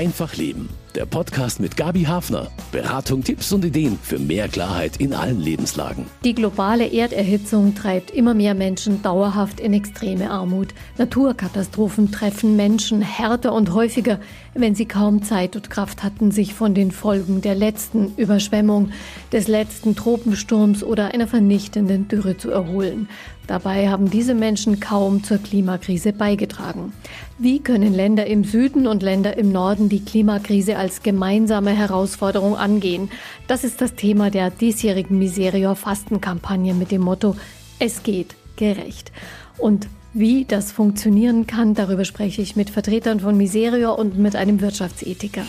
Einfach 0.00 0.34
Leben. 0.36 0.70
Der 0.96 1.06
Podcast 1.06 1.60
mit 1.60 1.76
Gabi 1.76 2.02
Hafner. 2.02 2.50
Beratung, 2.72 3.22
Tipps 3.22 3.52
und 3.52 3.64
Ideen 3.64 3.96
für 4.02 4.18
mehr 4.18 4.48
Klarheit 4.48 4.96
in 4.96 5.14
allen 5.14 5.38
Lebenslagen. 5.38 6.06
Die 6.24 6.34
globale 6.34 6.92
Erderhitzung 6.92 7.76
treibt 7.76 8.10
immer 8.10 8.34
mehr 8.34 8.54
Menschen 8.54 9.00
dauerhaft 9.00 9.60
in 9.60 9.72
extreme 9.72 10.30
Armut. 10.30 10.74
Naturkatastrophen 10.98 12.10
treffen 12.10 12.56
Menschen 12.56 13.02
härter 13.02 13.52
und 13.52 13.72
häufiger, 13.72 14.18
wenn 14.54 14.74
sie 14.74 14.86
kaum 14.86 15.22
Zeit 15.22 15.54
und 15.54 15.70
Kraft 15.70 16.02
hatten, 16.02 16.32
sich 16.32 16.54
von 16.54 16.74
den 16.74 16.90
Folgen 16.90 17.40
der 17.40 17.54
letzten 17.54 18.12
Überschwemmung, 18.16 18.90
des 19.30 19.46
letzten 19.46 19.94
Tropensturms 19.94 20.82
oder 20.82 21.14
einer 21.14 21.28
vernichtenden 21.28 22.08
Dürre 22.08 22.36
zu 22.36 22.50
erholen. 22.50 23.08
Dabei 23.46 23.88
haben 23.88 24.10
diese 24.10 24.34
Menschen 24.34 24.78
kaum 24.78 25.24
zur 25.24 25.38
Klimakrise 25.38 26.12
beigetragen. 26.12 26.92
Wie 27.36 27.58
können 27.58 27.92
Länder 27.92 28.26
im 28.26 28.44
Süden 28.44 28.86
und 28.86 29.02
Länder 29.02 29.36
im 29.36 29.50
Norden 29.50 29.88
die 29.88 30.04
Klimakrise 30.04 30.76
als 30.80 31.02
gemeinsame 31.02 31.70
Herausforderung 31.70 32.56
angehen? 32.56 33.10
Das 33.46 33.62
ist 33.62 33.80
das 33.80 33.94
Thema 33.94 34.30
der 34.30 34.50
diesjährigen 34.50 35.18
Miserior 35.18 35.76
Fastenkampagne 35.76 36.74
mit 36.74 36.90
dem 36.90 37.02
Motto 37.02 37.36
Es 37.78 38.02
geht 38.02 38.34
gerecht. 38.56 39.12
Und 39.58 39.88
wie 40.14 40.44
das 40.44 40.72
funktionieren 40.72 41.46
kann, 41.46 41.74
darüber 41.74 42.04
spreche 42.04 42.42
ich 42.42 42.56
mit 42.56 42.70
Vertretern 42.70 43.20
von 43.20 43.36
Miserior 43.36 43.98
und 43.98 44.18
mit 44.18 44.34
einem 44.34 44.60
Wirtschaftsethiker. 44.60 45.44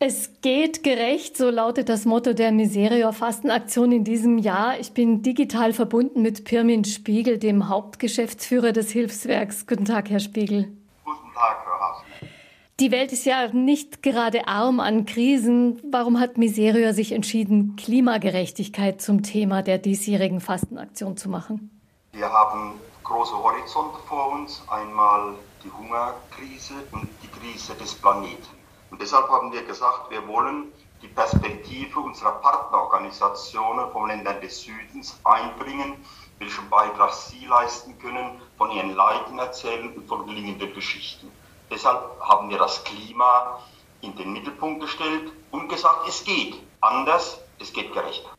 Es 0.00 0.30
geht 0.42 0.84
gerecht, 0.84 1.36
so 1.36 1.50
lautet 1.50 1.88
das 1.88 2.04
Motto 2.04 2.32
der 2.32 2.52
Miserior 2.52 3.12
Fastenaktion 3.12 3.90
in 3.90 4.04
diesem 4.04 4.38
Jahr. 4.38 4.78
Ich 4.78 4.92
bin 4.92 5.22
digital 5.22 5.72
verbunden 5.72 6.22
mit 6.22 6.44
Pirmin 6.44 6.84
Spiegel, 6.84 7.36
dem 7.36 7.68
Hauptgeschäftsführer 7.68 8.70
des 8.70 8.92
Hilfswerks. 8.92 9.66
Guten 9.66 9.86
Tag, 9.86 10.08
Herr 10.08 10.20
Spiegel. 10.20 10.72
Guten 11.04 11.34
Tag, 11.34 11.64
Frau 11.64 11.80
Hafner. 11.80 12.28
Die 12.78 12.92
Welt 12.92 13.12
ist 13.12 13.26
ja 13.26 13.48
nicht 13.48 14.04
gerade 14.04 14.46
arm 14.46 14.78
an 14.78 15.04
Krisen. 15.04 15.80
Warum 15.82 16.20
hat 16.20 16.38
Miserior 16.38 16.92
sich 16.92 17.10
entschieden, 17.10 17.74
Klimagerechtigkeit 17.74 19.02
zum 19.02 19.24
Thema 19.24 19.62
der 19.62 19.78
diesjährigen 19.78 20.40
Fastenaktion 20.40 21.16
zu 21.16 21.28
machen? 21.28 21.76
Wir 22.12 22.32
haben 22.32 22.74
große 23.02 23.36
Horizonte 23.36 23.98
vor 24.06 24.30
uns. 24.30 24.62
Einmal 24.68 25.34
die 25.64 25.72
Hungerkrise 25.72 26.74
und 26.92 27.08
die 27.20 27.26
Krise 27.26 27.74
des 27.74 27.96
Planeten. 27.96 28.57
Und 28.90 29.00
deshalb 29.00 29.28
haben 29.28 29.52
wir 29.52 29.62
gesagt, 29.64 30.10
wir 30.10 30.26
wollen 30.26 30.72
die 31.02 31.08
Perspektive 31.08 32.00
unserer 32.00 32.32
Partnerorganisationen 32.32 33.90
von 33.90 34.08
Ländern 34.08 34.40
des 34.40 34.62
Südens 34.62 35.18
einbringen, 35.24 35.94
welchen 36.38 36.68
Beitrag 36.68 37.12
sie 37.12 37.46
leisten 37.46 37.98
können, 37.98 38.40
von 38.56 38.70
ihren 38.70 38.94
Leiden 38.94 39.38
erzählen 39.38 39.92
und 39.94 40.06
von 40.08 40.26
gelingenden 40.26 40.72
Geschichten. 40.74 41.30
Deshalb 41.70 42.00
haben 42.20 42.48
wir 42.48 42.58
das 42.58 42.82
Klima 42.84 43.58
in 44.00 44.14
den 44.16 44.32
Mittelpunkt 44.32 44.80
gestellt 44.80 45.32
und 45.50 45.68
gesagt, 45.68 46.08
es 46.08 46.24
geht 46.24 46.54
anders, 46.80 47.40
es 47.60 47.72
geht 47.72 47.92
gerechter. 47.92 48.30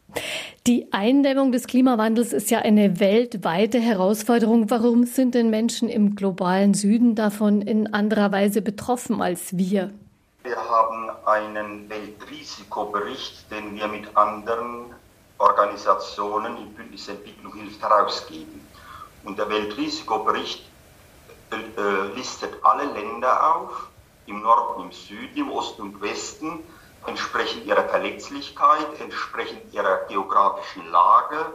Die 0.68 0.92
Eindämmung 0.92 1.52
des 1.52 1.68
Klimawandels 1.68 2.34
ist 2.34 2.52
ja 2.52 2.60
eine 2.60 3.00
weltweite 3.00 3.80
Herausforderung. 3.80 4.70
Warum 4.70 5.06
sind 5.06 5.36
denn 5.36 5.50
Menschen 5.50 5.90
im 5.90 6.16
globalen 6.16 6.74
Süden 6.74 7.16
davon 7.16 7.62
in 7.62 7.94
anderer 7.94 8.32
Weise 8.32 8.62
betroffen 8.62 9.22
als 9.22 9.58
wir? 9.58 9.92
Wir 10.42 10.56
haben 10.70 11.10
einen 11.26 11.90
Weltrisikobericht, 11.90 13.52
den 13.52 13.76
wir 13.76 13.88
mit 13.90 14.16
anderen 14.16 14.96
Organisationen 15.38 16.56
im 16.56 16.74
Bündnis 16.74 17.10
Entwicklung 17.10 17.54
hilft 17.56 17.82
herausgeben. 17.82 18.66
Und 19.26 19.38
der 19.38 19.50
Weltrisikobericht 19.50 20.64
äh, 21.52 22.16
listet 22.16 22.54
alle 22.64 22.86
Länder 22.86 23.56
auf, 23.56 23.90
im 24.28 24.42
Norden, 24.42 24.84
im 24.84 24.92
Süden, 24.94 25.36
im 25.36 25.52
Osten 25.52 25.82
und 25.82 26.02
Westen, 26.02 26.64
entsprechend 27.06 27.66
ihrer 27.66 27.84
Verletzlichkeit, 27.90 28.88
entsprechend 29.02 29.74
ihrer 29.74 30.06
geografischen 30.08 30.90
Lage. 30.90 31.54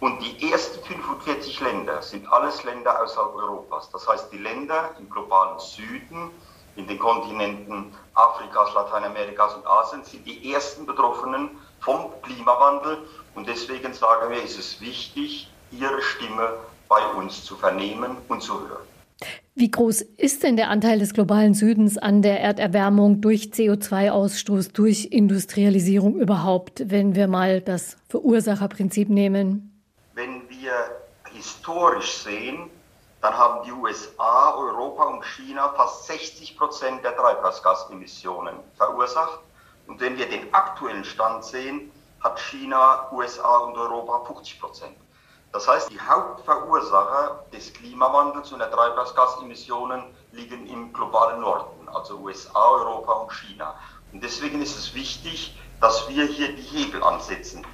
Und 0.00 0.18
die 0.20 0.50
ersten 0.50 0.84
45 0.84 1.60
Länder 1.60 2.02
sind 2.02 2.30
alles 2.30 2.64
Länder 2.64 3.02
außerhalb 3.02 3.34
Europas. 3.34 3.90
Das 3.90 4.06
heißt, 4.06 4.30
die 4.30 4.38
Länder 4.38 4.94
im 4.98 5.08
globalen 5.08 5.58
Süden, 5.58 6.30
in 6.76 6.86
den 6.86 6.98
Kontinenten 6.98 7.92
Afrikas, 8.14 8.74
Lateinamerikas 8.74 9.54
und 9.54 9.66
Asien 9.66 10.04
sind 10.04 10.26
die 10.26 10.52
ersten 10.52 10.86
Betroffenen 10.86 11.50
vom 11.80 12.10
Klimawandel. 12.22 12.98
Und 13.34 13.48
deswegen 13.48 13.92
sagen 13.92 14.30
wir, 14.30 14.42
ist 14.42 14.58
es 14.58 14.80
wichtig, 14.80 15.50
ihre 15.72 16.00
Stimme 16.02 16.54
bei 16.88 17.04
uns 17.16 17.44
zu 17.44 17.56
vernehmen 17.56 18.16
und 18.28 18.42
zu 18.42 18.60
hören. 18.60 18.90
Wie 19.54 19.70
groß 19.70 20.00
ist 20.00 20.42
denn 20.42 20.56
der 20.56 20.70
Anteil 20.70 20.98
des 20.98 21.12
globalen 21.12 21.54
Südens 21.54 21.98
an 21.98 22.22
der 22.22 22.40
Erderwärmung 22.40 23.20
durch 23.20 23.50
CO2-Ausstoß, 23.52 24.72
durch 24.72 25.08
Industrialisierung 25.10 26.16
überhaupt, 26.16 26.90
wenn 26.90 27.14
wir 27.14 27.28
mal 27.28 27.60
das 27.60 27.96
Verursacherprinzip 28.08 29.10
nehmen? 29.10 29.82
Wenn 30.14 30.48
wir 30.48 30.72
historisch 31.32 32.12
sehen, 32.12 32.70
dann 33.20 33.36
haben 33.36 33.64
die 33.64 33.72
USA, 33.72 34.54
Europa 34.54 35.04
und 35.04 35.22
China 35.24 35.72
fast 35.76 36.06
60 36.06 36.56
Prozent 36.56 37.04
der 37.04 37.14
Treibhausgasemissionen 37.16 38.56
verursacht. 38.76 39.40
Und 39.86 40.00
wenn 40.00 40.16
wir 40.16 40.28
den 40.28 40.52
aktuellen 40.54 41.04
Stand 41.04 41.44
sehen, 41.44 41.92
hat 42.20 42.38
China, 42.38 43.08
USA 43.12 43.58
und 43.58 43.76
Europa 43.76 44.24
50 44.26 44.60
Prozent. 44.60 44.96
Das 45.52 45.66
heißt, 45.66 45.90
die 45.90 46.00
Hauptverursacher 46.00 47.44
des 47.52 47.72
Klimawandels 47.72 48.52
und 48.52 48.60
der 48.60 48.70
Treibhausgasemissionen 48.70 50.04
liegen 50.32 50.66
im 50.66 50.92
globalen 50.92 51.40
Norden, 51.40 51.88
also 51.88 52.18
USA, 52.18 52.70
Europa 52.70 53.12
und 53.12 53.32
China. 53.32 53.74
Und 54.12 54.22
deswegen 54.22 54.62
ist 54.62 54.78
es 54.78 54.94
wichtig, 54.94 55.58
dass 55.80 56.08
wir 56.08 56.24
hier 56.24 56.54
die 56.54 56.62
Hebel 56.62 57.02
ansetzen 57.02 57.66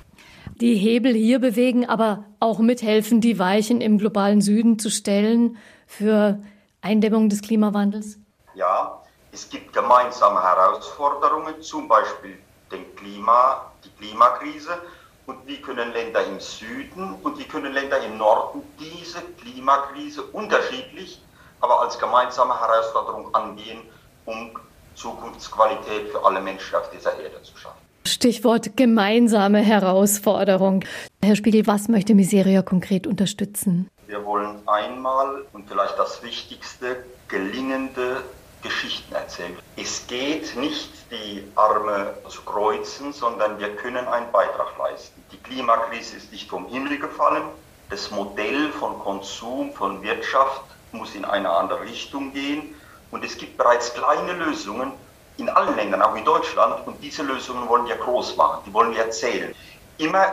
die 0.61 0.75
Hebel 0.75 1.15
hier 1.15 1.39
bewegen, 1.39 1.87
aber 1.89 2.25
auch 2.41 2.59
mithelfen, 2.59 3.21
die 3.21 3.39
Weichen 3.39 3.81
im 3.81 3.99
globalen 3.99 4.41
Süden 4.41 4.79
zu 4.79 4.91
stellen 4.91 5.57
für 5.87 6.43
Eindämmung 6.81 7.29
des 7.29 7.43
Klimawandels? 7.43 8.19
Ja, 8.55 9.03
es 9.33 9.49
gibt 9.51 9.73
gemeinsame 9.73 10.43
Herausforderungen, 10.43 11.61
zum 11.61 11.89
Beispiel 11.89 12.39
den 12.73 12.95
Klima, 12.97 13.71
die 13.85 13.91
Klimakrise. 13.91 14.79
Und 15.27 15.45
wie 15.47 15.61
können 15.61 15.93
Länder 15.93 16.25
im 16.25 16.39
Süden 16.39 17.17
und 17.25 17.37
wie 17.37 17.45
können 17.45 17.73
Länder 17.73 17.99
im 18.05 18.17
Norden 18.17 18.63
diese 18.79 19.21
Klimakrise 19.41 20.23
unterschiedlich, 20.23 21.21
aber 21.61 21.81
als 21.81 21.99
gemeinsame 21.99 22.59
Herausforderung 22.59 23.35
angehen, 23.35 23.81
um 24.25 24.53
Zukunftsqualität 24.95 26.11
für 26.11 26.25
alle 26.25 26.41
Menschen 26.41 26.77
auf 26.77 26.89
dieser 26.91 27.19
Erde 27.19 27.43
zu 27.43 27.57
schaffen? 27.57 27.86
Stichwort 28.07 28.77
gemeinsame 28.77 29.59
Herausforderung. 29.59 30.85
Herr 31.23 31.37
Spiegel, 31.37 31.67
was 31.67 31.89
möchte 31.89 32.15
Miseria 32.15 32.63
konkret 32.63 33.07
unterstützen? 33.07 33.89
Wir 34.07 34.25
wollen 34.25 34.57
einmal 34.67 35.43
und 35.53 35.69
vielleicht 35.69 35.99
das 35.99 36.23
Wichtigste 36.23 37.05
gelingende 37.29 38.23
Geschichten 38.63 39.15
erzählen. 39.15 39.57
Es 39.77 40.07
geht 40.07 40.57
nicht, 40.57 40.91
die 41.11 41.45
Arme 41.55 42.15
zu 42.29 42.43
kreuzen, 42.43 43.13
sondern 43.13 43.59
wir 43.59 43.75
können 43.77 44.07
einen 44.07 44.31
Beitrag 44.33 44.77
leisten. 44.79 45.23
Die 45.33 45.37
Klimakrise 45.39 46.17
ist 46.17 46.33
nicht 46.33 46.49
vom 46.49 46.67
Himmel 46.69 46.99
gefallen. 46.99 47.43
Das 47.91 48.11
Modell 48.11 48.71
von 48.73 48.99
Konsum, 48.99 49.73
von 49.73 50.03
Wirtschaft 50.03 50.63
muss 50.93 51.15
in 51.15 51.25
eine 51.25 51.51
andere 51.51 51.83
Richtung 51.83 52.33
gehen. 52.33 52.75
Und 53.11 53.25
es 53.25 53.37
gibt 53.39 53.57
bereits 53.57 53.95
kleine 53.95 54.33
Lösungen, 54.33 54.93
in 55.39 55.49
allen 55.49 55.77
Ländern, 55.77 56.03
auch 56.03 56.15
in 56.15 56.25
Deutschland. 56.25 56.87
Und 56.87 57.03
diese 57.03 57.23
Lösungen 57.23 57.69
wollen 57.69 57.87
wir 57.87 57.97
groß 57.97 58.37
machen, 58.37 58.63
die 58.67 58.73
wollen 58.73 58.93
wir 58.93 59.03
erzählen. 59.03 59.55
Immer 59.99 60.27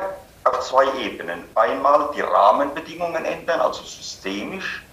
auf 0.46 0.59
zwei 0.62 0.86
Ebenen. 1.00 1.44
Einmal 1.56 2.09
die 2.16 2.22
Rahmenbedingungen 2.22 3.25
ändern, 3.25 3.62
also 3.62 3.84
systemisch, 3.84 4.84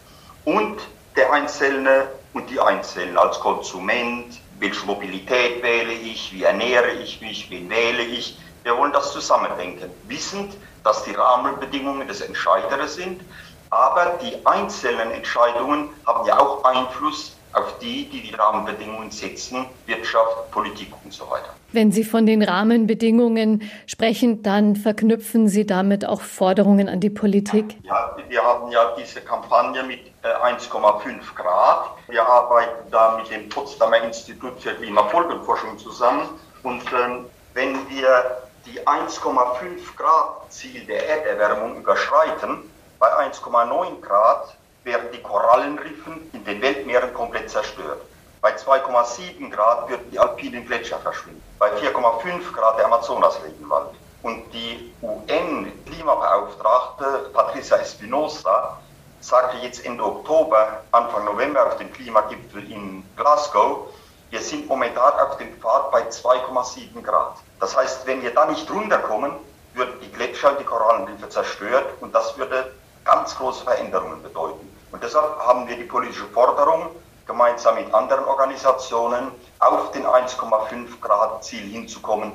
und 0.45 0.81
der 1.17 1.33
Einzelne 1.33 2.09
und 2.33 2.49
die 2.49 2.61
Einzelnen 2.61 3.19
als 3.19 3.39
Konsument, 3.41 4.41
welche 4.59 4.87
Mobilität 4.87 5.63
wähle 5.63 5.93
ich, 5.93 6.33
wie 6.33 6.45
ernähre 6.45 6.91
ich 6.93 7.21
mich, 7.21 7.51
wen 7.51 7.69
wähle 7.69 8.03
ich. 8.03 8.39
Wir 8.63 8.77
wollen 8.77 8.93
das 8.93 9.13
zusammendenken, 9.13 9.91
wissend, 10.07 10.55
dass 10.85 11.03
die 11.05 11.13
Rahmenbedingungen 11.13 12.07
das 12.07 12.21
Entscheidere 12.21 12.87
sind, 12.87 13.23
aber 13.71 14.19
die 14.23 14.35
einzelnen 14.47 15.11
Entscheidungen 15.13 15.91
haben 16.07 16.27
ja 16.27 16.39
auch 16.39 16.65
Einfluss 16.65 17.37
auf 17.53 17.79
die, 17.79 18.09
die 18.09 18.23
die 18.23 18.35
Rahmenbedingungen 18.35 19.11
setzen, 19.11 19.67
Wirtschaft, 19.87 20.51
Politik 20.51 20.93
und 21.05 21.13
so 21.13 21.29
weiter. 21.31 21.55
Wenn 21.73 21.93
Sie 21.93 22.05
von 22.05 22.27
den 22.27 22.43
Rahmenbedingungen 22.43 23.71
sprechen, 23.87 24.43
dann 24.43 24.77
verknüpfen 24.77 25.49
Sie 25.49 25.67
damit 25.67 26.05
auch 26.05 26.21
Forderungen 26.21 26.89
an 26.89 27.01
die 27.01 27.11
Politik? 27.11 27.77
Ja, 27.83 28.17
wir 28.29 28.43
haben 28.43 28.71
ja 28.71 28.95
diese 28.99 29.21
Kampagne 29.21 29.83
mit 29.85 30.01
1,5 30.23 31.09
äh, 31.09 31.19
Grad. 31.35 31.91
Wir 32.09 32.27
arbeiten 32.27 32.91
da 32.91 33.17
mit 33.17 33.31
dem 33.31 33.49
Potsdamer 33.49 34.03
Institut 34.03 34.61
für 34.61 34.75
Klimafolgenforschung 34.75 35.79
zusammen. 35.79 36.29
Und 36.63 36.83
ähm, 36.93 37.27
wenn 37.55 37.75
wir 37.89 38.43
die 38.67 38.81
1,5 38.81 39.97
Grad 39.97 40.53
Ziel 40.53 40.85
der 40.87 41.09
Erderwärmung 41.09 41.77
überschreiten, 41.77 42.71
bei 42.99 43.09
1,9 43.27 44.01
Grad 44.01 44.57
werden 44.85 45.09
die 45.13 45.21
Korallenriffen 45.23 46.31
in 46.33 46.45
den 46.45 46.63
Weltmeeren 46.63 47.13
komplett 47.15 47.51
zerstört. 47.51 48.03
Bei 48.41 48.57
2,7 48.57 49.51
Grad 49.51 49.91
würden 49.91 50.11
die 50.11 50.19
alpinen 50.19 50.67
Gletscher 50.67 50.99
verschwinden. 50.99 51.43
Bei 51.59 51.71
4,5 51.73 52.53
Grad 52.53 52.79
der 52.79 52.87
Amazonas-Regenwald. 52.87 53.91
Und 54.23 54.51
die 54.53 54.93
UN-Klimabeauftragte 55.03 57.31
Patricia 57.33 57.79
Espinosa 57.79 58.79
sagte 59.21 59.57
jetzt 59.59 59.85
Ende 59.85 60.03
Oktober, 60.05 60.81
Anfang 60.93 61.27
November 61.27 61.67
auf 61.67 61.77
dem 61.77 61.93
Klimagipfel 61.93 62.71
in 62.71 63.05
Glasgow, 63.17 63.89
wir 64.31 64.41
sind 64.41 64.67
momentan 64.69 65.13
auf 65.15 65.37
dem 65.39 65.53
Pfad 65.61 65.91
bei 65.91 66.03
2,7 66.03 67.03
Grad. 67.03 67.39
Das 67.59 67.77
heißt, 67.77 68.07
wenn 68.07 68.23
wir 68.23 68.33
da 68.33 68.47
nicht 68.47 68.71
runterkommen, 68.71 69.33
würden 69.75 70.01
die 70.01 70.13
Gletscher 70.13 70.53
und 70.53 70.61
die 70.61 70.65
Korallenriffe 70.65 71.29
zerstört 71.29 71.87
und 72.01 72.15
das 72.15 72.39
würde 72.39 72.73
ganz 73.05 73.37
große 73.37 73.65
Veränderungen 73.65 74.23
bedeuten. 74.23 74.70
Und 74.93 75.03
deshalb 75.03 75.39
haben 75.39 75.69
wir 75.69 75.77
die 75.77 75.85
politische 75.85 76.27
Forderung, 76.27 76.87
gemeinsam 77.27 77.77
mit 77.77 77.93
anderen 77.95 78.25
Organisationen 78.25 79.29
auf 79.61 79.93
den 79.93 80.03
1,5 80.03 81.01
Grad 81.01 81.45
Ziel 81.45 81.61
hinzukommen. 81.61 82.33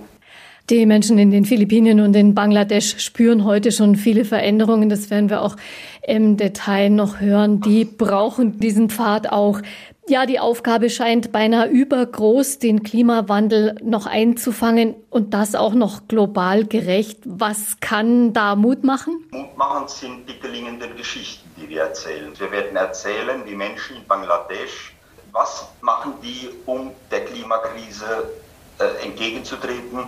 Die 0.72 0.88
Menschen 0.88 1.20
in 1.20 1.30
den 1.30 1.46
Philippinen 1.46 2.00
und 2.00 2.16
in 2.16 2.34
Bangladesch 2.34 2.98
spüren 2.98 3.46
heute 3.46 3.72
schon 3.72 3.96
viele 3.96 4.26
Veränderungen. 4.26 4.90
Das 4.90 5.12
werden 5.12 5.30
wir 5.30 5.44
auch 5.44 5.58
im 6.02 6.38
Detail 6.38 6.90
noch 6.90 7.20
hören. 7.20 7.62
Die 7.62 7.86
brauchen 7.86 8.60
diesen 8.60 8.90
Pfad 8.90 9.32
auch. 9.32 9.62
Ja, 10.08 10.28
die 10.28 10.40
Aufgabe 10.40 10.92
scheint 10.92 11.32
beinahe 11.32 11.68
übergroß, 11.68 12.60
den 12.60 12.84
Klimawandel 12.84 13.76
noch 13.82 14.06
einzufangen 14.06 14.96
und 15.10 15.34
das 15.34 15.56
auch 15.56 15.74
noch 15.74 16.08
global 16.08 16.66
gerecht. 16.66 17.22
Was 17.26 17.80
kann 17.80 18.32
da 18.32 18.56
Mut 18.56 18.84
machen? 18.84 19.26
Mutmachend 19.32 19.90
sind 19.90 20.30
die 20.30 20.40
gelingenden 20.40 20.96
Geschichten, 20.96 21.50
die 21.58 21.68
wir 21.70 21.82
erzählen. 21.82 22.32
Wir 22.38 22.52
werden 22.52 22.78
erzählen, 22.78 23.42
wie 23.46 23.56
Menschen 23.56 23.98
in 23.98 24.06
Bangladesch, 24.06 24.96
was 25.32 25.70
machen 25.82 26.14
die, 26.22 26.50
um 26.68 26.92
der 27.10 27.26
Klimakrise 27.26 28.30
äh, 28.78 29.04
entgegenzutreten. 29.08 30.04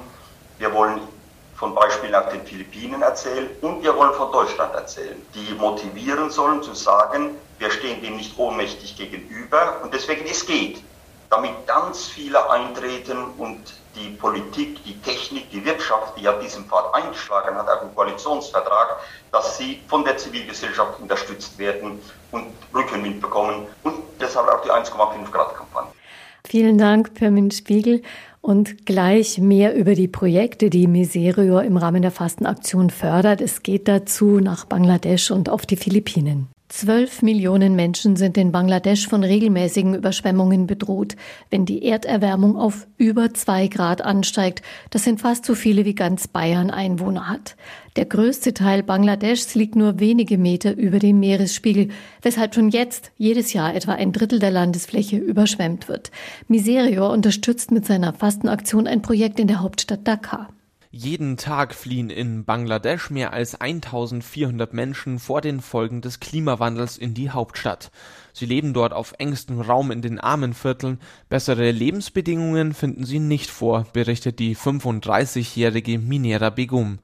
Wir 0.59 0.71
wollen 0.75 0.99
von 1.57 1.73
Beispielen 1.73 2.13
auf 2.13 2.29
den 2.29 2.45
Philippinen 2.45 3.01
erzählen 3.01 3.49
und 3.61 3.83
wir 3.83 3.95
wollen 3.95 4.13
von 4.13 4.31
Deutschland 4.31 4.73
erzählen, 4.75 5.19
die 5.33 5.53
motivieren 5.55 6.29
sollen 6.29 6.61
zu 6.61 6.73
sagen, 6.75 7.31
wir 7.57 7.71
stehen 7.71 8.01
dem 8.01 8.15
nicht 8.17 8.37
ohnmächtig 8.37 8.95
gegenüber 8.95 9.81
und 9.83 9.93
deswegen 9.93 10.25
es 10.29 10.45
geht, 10.45 10.83
damit 11.31 11.51
ganz 11.65 12.05
viele 12.05 12.49
eintreten 12.49 13.17
und 13.37 13.59
die 13.95 14.09
Politik, 14.11 14.83
die 14.83 14.95
Technik, 15.01 15.49
die 15.49 15.65
Wirtschaft, 15.65 16.15
die 16.17 16.23
ja 16.23 16.33
diesen 16.33 16.65
Pfad 16.65 16.93
eingeschlagen 16.93 17.55
hat, 17.55 17.67
auch 17.67 17.81
im 17.81 17.93
Koalitionsvertrag, 17.95 18.97
dass 19.31 19.57
sie 19.57 19.81
von 19.87 20.05
der 20.05 20.15
Zivilgesellschaft 20.17 20.99
unterstützt 20.99 21.57
werden 21.57 21.99
und 22.31 22.53
Rückenwind 22.73 23.19
bekommen 23.19 23.67
und 23.83 23.95
deshalb 24.21 24.47
auch 24.47 24.61
die 24.61 24.69
1,5 24.69 25.31
Grad 25.31 25.55
Kampagne. 25.55 25.91
Vielen 26.47 26.77
Dank, 26.77 27.13
Pirmin 27.15 27.51
Spiegel. 27.51 28.01
Und 28.47 28.85
gleich 28.85 29.39
mehr 29.39 29.75
über 29.75 29.93
die 29.93 30.07
Projekte, 30.07 30.69
die 30.69 30.87
Miserio 30.87 31.59
im 31.59 31.75
Rahmen 31.75 32.01
der 32.01 32.11
Fastenaktion 32.11 32.89
fördert. 32.89 33.41
Es 33.41 33.61
geht 33.61 33.89
dazu 33.89 34.39
nach 34.39 34.63
Bangladesch 34.63 35.31
und 35.31 35.49
auf 35.49 35.65
die 35.65 35.75
Philippinen. 35.75 36.47
Zwölf 36.69 37.21
Millionen 37.21 37.77
Menschen 37.77 38.17
sind 38.17 38.37
in 38.37 38.51
Bangladesch 38.51 39.07
von 39.07 39.23
regelmäßigen 39.23 39.95
Überschwemmungen 39.95 40.67
bedroht, 40.67 41.15
wenn 41.49 41.65
die 41.65 41.85
Erderwärmung 41.85 42.57
auf 42.57 42.87
über 42.97 43.33
zwei 43.33 43.67
Grad 43.67 44.01
ansteigt. 44.01 44.61
Das 44.89 45.05
sind 45.05 45.21
fast 45.21 45.45
so 45.45 45.55
viele 45.55 45.85
wie 45.85 45.95
ganz 45.95 46.27
Bayern 46.27 46.69
Einwohner 46.69 47.29
hat. 47.29 47.55
Der 47.95 48.03
größte 48.03 48.53
Teil 48.53 48.83
Bangladeschs 48.83 49.55
liegt 49.55 49.77
nur 49.77 50.01
wenige 50.01 50.37
Meter 50.37 50.75
über 50.75 50.99
dem 50.99 51.21
Meeresspiegel, 51.21 51.87
weshalb 52.21 52.53
schon 52.53 52.67
jetzt 52.67 53.11
jedes 53.17 53.53
Jahr 53.53 53.73
etwa 53.73 53.93
ein 53.93 54.11
Drittel 54.11 54.39
der 54.39 54.51
Landesfläche 54.51 55.15
überschwemmt 55.15 55.87
wird. 55.87 56.11
Miserior 56.49 57.11
unterstützt 57.11 57.71
mit 57.71 57.85
seiner 57.85 58.11
Fastenaktion 58.11 58.87
ein 58.87 59.01
Projekt 59.01 59.39
in 59.39 59.47
der 59.47 59.61
Hauptstadt 59.61 60.05
Dhaka. 60.05 60.49
Jeden 60.89 61.35
Tag 61.35 61.75
fliehen 61.75 62.09
in 62.09 62.45
Bangladesch 62.45 63.09
mehr 63.09 63.33
als 63.33 63.59
1400 63.59 64.73
Menschen 64.73 65.19
vor 65.19 65.41
den 65.41 65.59
Folgen 65.59 66.01
des 66.01 66.19
Klimawandels 66.19 66.97
in 66.97 67.13
die 67.13 67.29
Hauptstadt. 67.29 67.91
Sie 68.31 68.45
leben 68.45 68.73
dort 68.73 68.93
auf 68.93 69.13
engstem 69.17 69.59
Raum 69.59 69.91
in 69.91 70.01
den 70.01 70.19
Armenvierteln. 70.19 70.99
Bessere 71.27 71.71
Lebensbedingungen 71.71 72.73
finden 72.73 73.05
sie 73.05 73.19
nicht 73.19 73.49
vor, 73.49 73.85
berichtet 73.91 74.39
die 74.39 74.55
35-jährige 74.55 75.99
Minera 75.99 76.49
Begum. 76.49 76.99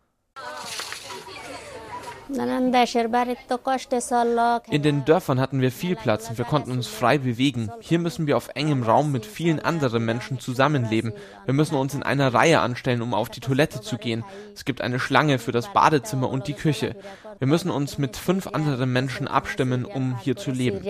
In 4.70 4.82
den 4.82 5.06
Dörfern 5.06 5.40
hatten 5.40 5.62
wir 5.62 5.72
viel 5.72 5.96
Platz 5.96 6.30
und 6.30 6.38
wir 6.38 6.46
konnten 6.46 6.72
uns 6.72 6.88
frei 6.88 7.18
bewegen. 7.18 7.72
Hier 7.82 8.00
müssen 8.00 8.28
wir 8.28 8.38
auf 8.38 8.50
engem 8.56 8.84
Raum 8.84 9.12
mit 9.12 9.26
vielen 9.26 9.60
anderen 9.60 10.06
Menschen 10.06 10.40
zusammenleben. 10.40 11.14
Wir 11.46 11.54
müssen 11.54 11.76
uns 11.76 11.94
in 11.94 12.04
einer 12.04 12.34
Reihe 12.34 12.60
anstellen, 12.60 13.02
um 13.02 13.14
auf 13.14 13.30
die 13.30 13.40
Toilette 13.40 13.82
zu 13.82 13.98
gehen. 13.98 14.24
Es 14.54 14.66
gibt 14.66 14.82
eine 14.82 15.00
Schlange 15.00 15.40
für 15.40 15.52
das 15.52 15.72
Badezimmer 15.74 16.30
und 16.30 16.48
die 16.48 16.54
Küche. 16.54 16.96
Wir 17.40 17.48
müssen 17.48 17.72
uns 17.72 17.98
mit 17.98 18.18
fünf 18.18 18.48
anderen 18.48 18.94
Menschen 18.94 19.28
abstimmen, 19.28 19.86
um 19.86 20.18
hier 20.20 20.36
zu 20.36 20.52
leben. 20.52 20.82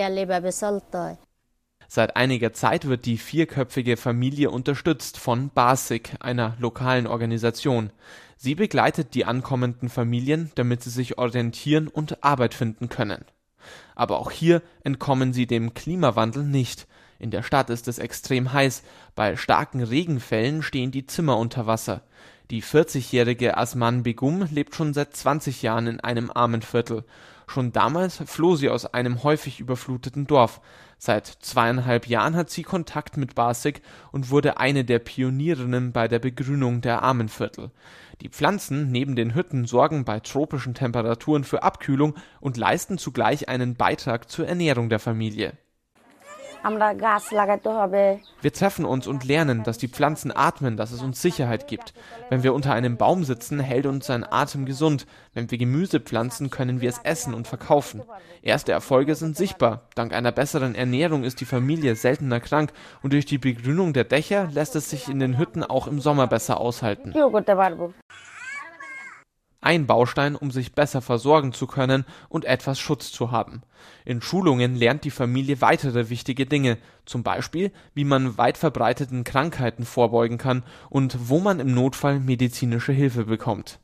Seit 1.87 2.15
einiger 2.15 2.53
Zeit 2.53 2.87
wird 2.87 3.05
die 3.05 3.17
vierköpfige 3.17 3.97
Familie 3.97 4.49
unterstützt 4.49 5.19
von 5.19 5.49
BASIC, 5.49 6.15
einer 6.19 6.55
lokalen 6.59 7.05
Organisation. 7.05 7.91
Sie 8.37 8.55
begleitet 8.55 9.13
die 9.13 9.25
ankommenden 9.25 9.89
Familien, 9.89 10.51
damit 10.55 10.83
sie 10.83 10.89
sich 10.89 11.17
orientieren 11.17 11.87
und 11.87 12.23
Arbeit 12.23 12.53
finden 12.53 12.89
können. 12.89 13.25
Aber 13.95 14.19
auch 14.19 14.31
hier 14.31 14.61
entkommen 14.83 15.33
sie 15.33 15.47
dem 15.47 15.73
Klimawandel 15.73 16.43
nicht. 16.43 16.87
In 17.19 17.31
der 17.31 17.43
Stadt 17.43 17.69
ist 17.69 17.87
es 17.87 17.99
extrem 17.99 18.51
heiß, 18.51 18.83
bei 19.15 19.37
starken 19.37 19.81
Regenfällen 19.81 20.61
stehen 20.61 20.91
die 20.91 21.05
Zimmer 21.05 21.37
unter 21.37 21.67
Wasser. 21.67 22.01
Die 22.51 22.61
40-jährige 22.61 23.57
Asman 23.57 24.03
Begum 24.03 24.45
lebt 24.51 24.75
schon 24.75 24.93
seit 24.93 25.15
20 25.15 25.61
Jahren 25.61 25.87
in 25.87 25.99
einem 26.01 26.29
armen 26.29 26.61
Viertel. 26.61 27.05
Schon 27.47 27.71
damals 27.71 28.21
floh 28.25 28.55
sie 28.55 28.69
aus 28.69 28.85
einem 28.85 29.23
häufig 29.23 29.59
überfluteten 29.59 30.27
Dorf. 30.27 30.61
Seit 30.97 31.27
zweieinhalb 31.27 32.07
Jahren 32.07 32.35
hat 32.35 32.49
sie 32.49 32.63
Kontakt 32.63 33.17
mit 33.17 33.35
Basik 33.35 33.81
und 34.11 34.29
wurde 34.29 34.57
eine 34.57 34.85
der 34.85 34.99
Pionierinnen 34.99 35.91
bei 35.91 36.07
der 36.07 36.19
Begrünung 36.19 36.81
der 36.81 37.03
Armenviertel. 37.03 37.71
Die 38.21 38.29
Pflanzen 38.29 38.91
neben 38.91 39.15
den 39.15 39.35
Hütten 39.35 39.65
sorgen 39.65 40.05
bei 40.05 40.19
tropischen 40.19 40.73
Temperaturen 40.73 41.43
für 41.43 41.63
Abkühlung 41.63 42.15
und 42.39 42.57
leisten 42.57 42.97
zugleich 42.97 43.49
einen 43.49 43.75
Beitrag 43.75 44.29
zur 44.29 44.47
Ernährung 44.47 44.89
der 44.89 44.99
Familie 44.99 45.57
wir 48.41 48.53
treffen 48.53 48.85
uns 48.85 49.07
und 49.07 49.23
lernen, 49.23 49.63
dass 49.63 49.77
die 49.77 49.87
Pflanzen 49.87 50.35
atmen, 50.35 50.77
dass 50.77 50.91
es 50.91 51.01
uns 51.01 51.21
Sicherheit 51.21 51.67
gibt. 51.67 51.93
Wenn 52.29 52.43
wir 52.43 52.53
unter 52.53 52.73
einem 52.73 52.97
Baum 52.97 53.23
sitzen, 53.23 53.59
hält 53.59 53.85
uns 53.85 54.07
sein 54.07 54.25
Atem 54.29 54.65
gesund. 54.65 55.05
Wenn 55.33 55.49
wir 55.49 55.57
Gemüse 55.57 55.99
pflanzen, 55.99 56.49
können 56.49 56.81
wir 56.81 56.89
es 56.89 56.99
essen 56.99 57.33
und 57.33 57.47
verkaufen. 57.47 58.01
Erste 58.41 58.71
Erfolge 58.71 59.15
sind 59.15 59.37
sichtbar. 59.37 59.83
Dank 59.95 60.13
einer 60.13 60.31
besseren 60.31 60.75
Ernährung 60.75 61.23
ist 61.23 61.41
die 61.41 61.45
Familie 61.45 61.95
seltener 61.95 62.39
krank 62.39 62.73
und 63.01 63.13
durch 63.13 63.25
die 63.25 63.37
Begrünung 63.37 63.93
der 63.93 64.03
Dächer 64.03 64.49
lässt 64.51 64.75
es 64.75 64.89
sich 64.89 65.09
in 65.09 65.19
den 65.19 65.37
Hütten 65.37 65.63
auch 65.63 65.87
im 65.87 65.99
Sommer 65.99 66.27
besser 66.27 66.59
aushalten 66.59 67.13
ein 69.63 69.87
Baustein, 69.87 70.35
um 70.35 70.51
sich 70.51 70.73
besser 70.73 71.01
versorgen 71.01 71.53
zu 71.53 71.67
können 71.67 72.05
und 72.29 72.45
etwas 72.45 72.79
Schutz 72.79 73.11
zu 73.11 73.31
haben. 73.31 73.63
In 74.05 74.21
Schulungen 74.21 74.75
lernt 74.75 75.03
die 75.03 75.11
Familie 75.11 75.61
weitere 75.61 76.09
wichtige 76.09 76.45
Dinge, 76.45 76.77
zum 77.05 77.23
Beispiel, 77.23 77.71
wie 77.93 78.05
man 78.05 78.37
weit 78.37 78.57
verbreiteten 78.57 79.23
Krankheiten 79.23 79.85
vorbeugen 79.85 80.37
kann 80.37 80.63
und 80.89 81.29
wo 81.29 81.39
man 81.39 81.59
im 81.59 81.73
Notfall 81.73 82.19
medizinische 82.19 82.93
Hilfe 82.93 83.25
bekommt. 83.25 83.79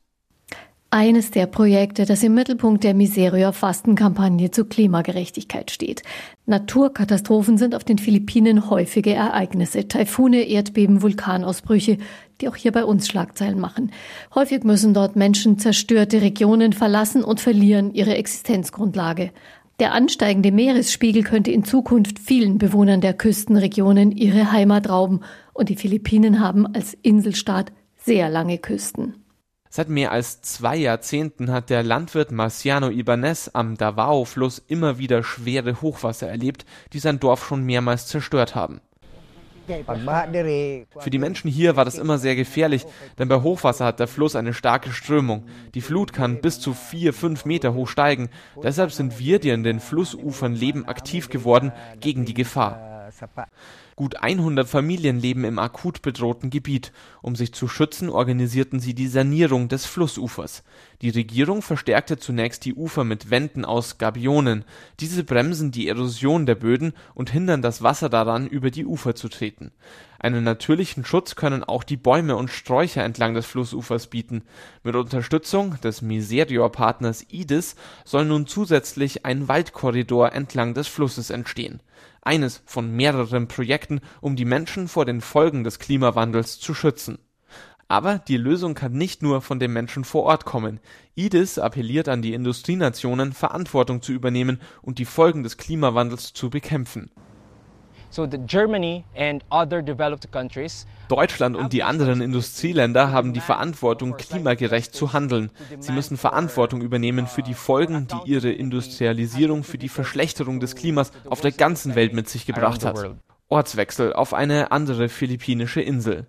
Eines 0.92 1.30
der 1.30 1.46
Projekte, 1.46 2.04
das 2.04 2.24
im 2.24 2.34
Mittelpunkt 2.34 2.82
der 2.82 2.94
Miseria-Fastenkampagne 2.94 4.50
zur 4.50 4.68
Klimagerechtigkeit 4.68 5.70
steht. 5.70 6.02
Naturkatastrophen 6.46 7.58
sind 7.58 7.76
auf 7.76 7.84
den 7.84 7.98
Philippinen 7.98 8.68
häufige 8.68 9.14
Ereignisse. 9.14 9.86
Taifune, 9.86 10.48
Erdbeben, 10.48 11.00
Vulkanausbrüche, 11.00 11.98
die 12.40 12.48
auch 12.48 12.56
hier 12.56 12.72
bei 12.72 12.84
uns 12.84 13.06
Schlagzeilen 13.06 13.60
machen. 13.60 13.92
Häufig 14.34 14.64
müssen 14.64 14.92
dort 14.92 15.14
Menschen 15.14 15.60
zerstörte 15.60 16.22
Regionen 16.22 16.72
verlassen 16.72 17.22
und 17.22 17.38
verlieren 17.38 17.94
ihre 17.94 18.16
Existenzgrundlage. 18.16 19.30
Der 19.78 19.94
ansteigende 19.94 20.50
Meeresspiegel 20.50 21.22
könnte 21.22 21.52
in 21.52 21.62
Zukunft 21.62 22.18
vielen 22.18 22.58
Bewohnern 22.58 23.00
der 23.00 23.14
Küstenregionen 23.14 24.10
ihre 24.10 24.50
Heimat 24.50 24.88
rauben. 24.88 25.20
Und 25.52 25.68
die 25.68 25.76
Philippinen 25.76 26.40
haben 26.40 26.66
als 26.66 26.94
Inselstaat 27.00 27.70
sehr 27.96 28.28
lange 28.28 28.58
Küsten. 28.58 29.14
Seit 29.72 29.88
mehr 29.88 30.10
als 30.10 30.42
zwei 30.42 30.74
Jahrzehnten 30.76 31.52
hat 31.52 31.70
der 31.70 31.84
Landwirt 31.84 32.32
Marciano 32.32 32.90
Ibanez 32.90 33.50
am 33.52 33.76
Davao-Fluss 33.76 34.60
immer 34.66 34.98
wieder 34.98 35.22
schwere 35.22 35.80
Hochwasser 35.80 36.28
erlebt, 36.28 36.66
die 36.92 36.98
sein 36.98 37.20
Dorf 37.20 37.46
schon 37.46 37.62
mehrmals 37.62 38.08
zerstört 38.08 38.56
haben. 38.56 38.80
Für 40.98 41.10
die 41.10 41.18
Menschen 41.20 41.48
hier 41.48 41.76
war 41.76 41.84
das 41.84 41.98
immer 41.98 42.18
sehr 42.18 42.34
gefährlich, 42.34 42.84
denn 43.20 43.28
bei 43.28 43.40
Hochwasser 43.42 43.84
hat 43.84 44.00
der 44.00 44.08
Fluss 44.08 44.34
eine 44.34 44.54
starke 44.54 44.90
Strömung. 44.90 45.44
Die 45.74 45.80
Flut 45.80 46.12
kann 46.12 46.40
bis 46.40 46.58
zu 46.58 46.74
vier, 46.74 47.12
fünf 47.12 47.44
Meter 47.44 47.72
hoch 47.72 47.86
steigen. 47.86 48.28
Deshalb 48.60 48.90
sind 48.90 49.20
wir, 49.20 49.38
die 49.38 49.52
an 49.52 49.62
den 49.62 49.78
Flussufern 49.78 50.56
leben, 50.56 50.88
aktiv 50.88 51.28
geworden 51.28 51.70
gegen 52.00 52.24
die 52.24 52.34
Gefahr. 52.34 53.12
Gut 54.00 54.22
100 54.22 54.66
Familien 54.66 55.20
leben 55.20 55.44
im 55.44 55.58
akut 55.58 56.00
bedrohten 56.00 56.48
Gebiet. 56.48 56.90
Um 57.20 57.36
sich 57.36 57.52
zu 57.52 57.68
schützen, 57.68 58.08
organisierten 58.08 58.80
sie 58.80 58.94
die 58.94 59.08
Sanierung 59.08 59.68
des 59.68 59.84
Flussufers. 59.84 60.62
Die 61.02 61.10
Regierung 61.10 61.60
verstärkte 61.60 62.16
zunächst 62.16 62.64
die 62.64 62.72
Ufer 62.72 63.04
mit 63.04 63.28
Wänden 63.28 63.66
aus 63.66 63.98
Gabionen. 63.98 64.64
Diese 65.00 65.22
bremsen 65.22 65.70
die 65.70 65.86
Erosion 65.86 66.46
der 66.46 66.54
Böden 66.54 66.94
und 67.14 67.28
hindern 67.28 67.60
das 67.60 67.82
Wasser 67.82 68.08
daran, 68.08 68.46
über 68.46 68.70
die 68.70 68.86
Ufer 68.86 69.14
zu 69.14 69.28
treten. 69.28 69.70
Einen 70.22 70.44
natürlichen 70.44 71.06
Schutz 71.06 71.34
können 71.34 71.64
auch 71.64 71.82
die 71.82 71.96
Bäume 71.96 72.36
und 72.36 72.50
Sträucher 72.50 73.02
entlang 73.02 73.32
des 73.32 73.46
Flussufers 73.46 74.08
bieten. 74.08 74.42
Mit 74.84 74.94
Unterstützung 74.94 75.80
des 75.80 76.02
Miserior-Partners 76.02 77.24
IDIS 77.30 77.74
soll 78.04 78.26
nun 78.26 78.46
zusätzlich 78.46 79.24
ein 79.24 79.48
Waldkorridor 79.48 80.32
entlang 80.34 80.74
des 80.74 80.88
Flusses 80.88 81.30
entstehen 81.30 81.82
eines 82.22 82.62
von 82.66 82.94
mehreren 82.94 83.48
Projekten, 83.48 84.02
um 84.20 84.36
die 84.36 84.44
Menschen 84.44 84.88
vor 84.88 85.06
den 85.06 85.22
Folgen 85.22 85.64
des 85.64 85.78
Klimawandels 85.78 86.58
zu 86.60 86.74
schützen. 86.74 87.18
Aber 87.88 88.18
die 88.18 88.36
Lösung 88.36 88.74
kann 88.74 88.92
nicht 88.92 89.22
nur 89.22 89.40
von 89.40 89.58
den 89.58 89.72
Menschen 89.72 90.04
vor 90.04 90.24
Ort 90.24 90.44
kommen. 90.44 90.80
IDIS 91.16 91.58
appelliert 91.58 92.10
an 92.10 92.20
die 92.20 92.34
Industrienationen, 92.34 93.32
Verantwortung 93.32 94.02
zu 94.02 94.12
übernehmen 94.12 94.60
und 94.82 94.98
die 94.98 95.06
Folgen 95.06 95.42
des 95.42 95.56
Klimawandels 95.56 96.34
zu 96.34 96.50
bekämpfen 96.50 97.10
Deutschland 101.08 101.56
und 101.56 101.72
die 101.72 101.82
anderen 101.82 102.20
Industrieländer 102.20 103.12
haben 103.12 103.32
die 103.32 103.40
Verantwortung, 103.40 104.16
klimagerecht 104.16 104.94
zu 104.94 105.12
handeln. 105.12 105.50
Sie 105.78 105.92
müssen 105.92 106.16
Verantwortung 106.16 106.82
übernehmen 106.82 107.26
für 107.26 107.42
die 107.42 107.54
Folgen, 107.54 108.08
die 108.08 108.30
ihre 108.30 108.50
Industrialisierung 108.50 109.64
für 109.64 109.78
die 109.78 109.88
Verschlechterung 109.88 110.60
des 110.60 110.74
Klimas 110.74 111.12
auf 111.28 111.40
der 111.40 111.52
ganzen 111.52 111.94
Welt 111.94 112.12
mit 112.12 112.28
sich 112.28 112.46
gebracht 112.46 112.84
hat. 112.84 113.16
Ortswechsel 113.48 114.12
auf 114.12 114.34
eine 114.34 114.70
andere 114.72 115.08
philippinische 115.08 115.80
Insel. 115.80 116.26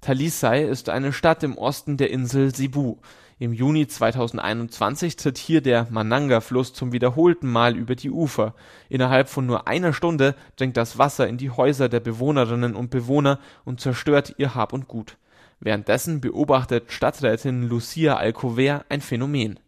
Talisay 0.00 0.66
ist 0.66 0.88
eine 0.88 1.12
Stadt 1.12 1.42
im 1.42 1.58
Osten 1.58 1.96
der 1.96 2.10
Insel 2.10 2.54
Cebu. 2.54 2.96
Im 3.40 3.54
Juni 3.54 3.86
2021 3.86 5.16
tritt 5.16 5.38
hier 5.38 5.62
der 5.62 5.86
Mananga-Fluss 5.88 6.74
zum 6.74 6.92
wiederholten 6.92 7.50
Mal 7.50 7.74
über 7.74 7.96
die 7.96 8.10
Ufer. 8.10 8.54
Innerhalb 8.90 9.30
von 9.30 9.46
nur 9.46 9.66
einer 9.66 9.94
Stunde 9.94 10.34
dringt 10.56 10.76
das 10.76 10.98
Wasser 10.98 11.26
in 11.26 11.38
die 11.38 11.48
Häuser 11.48 11.88
der 11.88 12.00
Bewohnerinnen 12.00 12.76
und 12.76 12.90
Bewohner 12.90 13.38
und 13.64 13.80
zerstört 13.80 14.34
ihr 14.36 14.54
Hab 14.54 14.74
und 14.74 14.88
Gut. 14.88 15.16
Währenddessen 15.58 16.20
beobachtet 16.20 16.92
Stadträtin 16.92 17.66
Lucia 17.66 18.18
Alcover 18.18 18.84
ein 18.90 19.00
Phänomen 19.00 19.58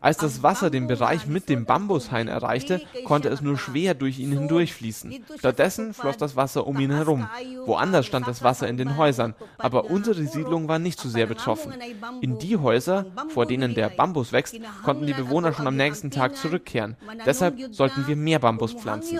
als 0.00 0.16
das 0.16 0.42
Wasser 0.42 0.70
den 0.70 0.86
Bereich 0.86 1.26
mit 1.26 1.48
dem 1.48 1.64
Bambushain 1.64 2.28
erreichte, 2.28 2.82
konnte 3.04 3.28
es 3.28 3.40
nur 3.40 3.56
schwer 3.58 3.94
durch 3.94 4.18
ihn 4.18 4.32
hindurchfließen. 4.32 5.24
Stattdessen 5.38 5.94
floss 5.94 6.16
das 6.16 6.36
Wasser 6.36 6.66
um 6.66 6.78
ihn 6.80 6.90
herum. 6.90 7.28
Woanders 7.64 8.06
stand 8.06 8.26
das 8.26 8.42
Wasser 8.42 8.68
in 8.68 8.76
den 8.76 8.96
Häusern, 8.96 9.34
aber 9.58 9.90
unsere 9.90 10.24
Siedlung 10.24 10.68
war 10.68 10.78
nicht 10.78 10.98
so 10.98 11.08
sehr 11.08 11.26
betroffen. 11.26 11.72
In 12.20 12.38
die 12.38 12.56
Häuser, 12.56 13.06
vor 13.28 13.46
denen 13.46 13.74
der 13.74 13.88
Bambus 13.88 14.32
wächst, 14.32 14.56
konnten 14.84 15.06
die 15.06 15.14
Bewohner 15.14 15.52
schon 15.52 15.66
am 15.66 15.76
nächsten 15.76 16.10
Tag 16.10 16.36
zurückkehren. 16.36 16.96
Deshalb 17.24 17.56
sollten 17.72 18.06
wir 18.06 18.16
mehr 18.16 18.38
Bambus 18.38 18.72
pflanzen. 18.72 19.18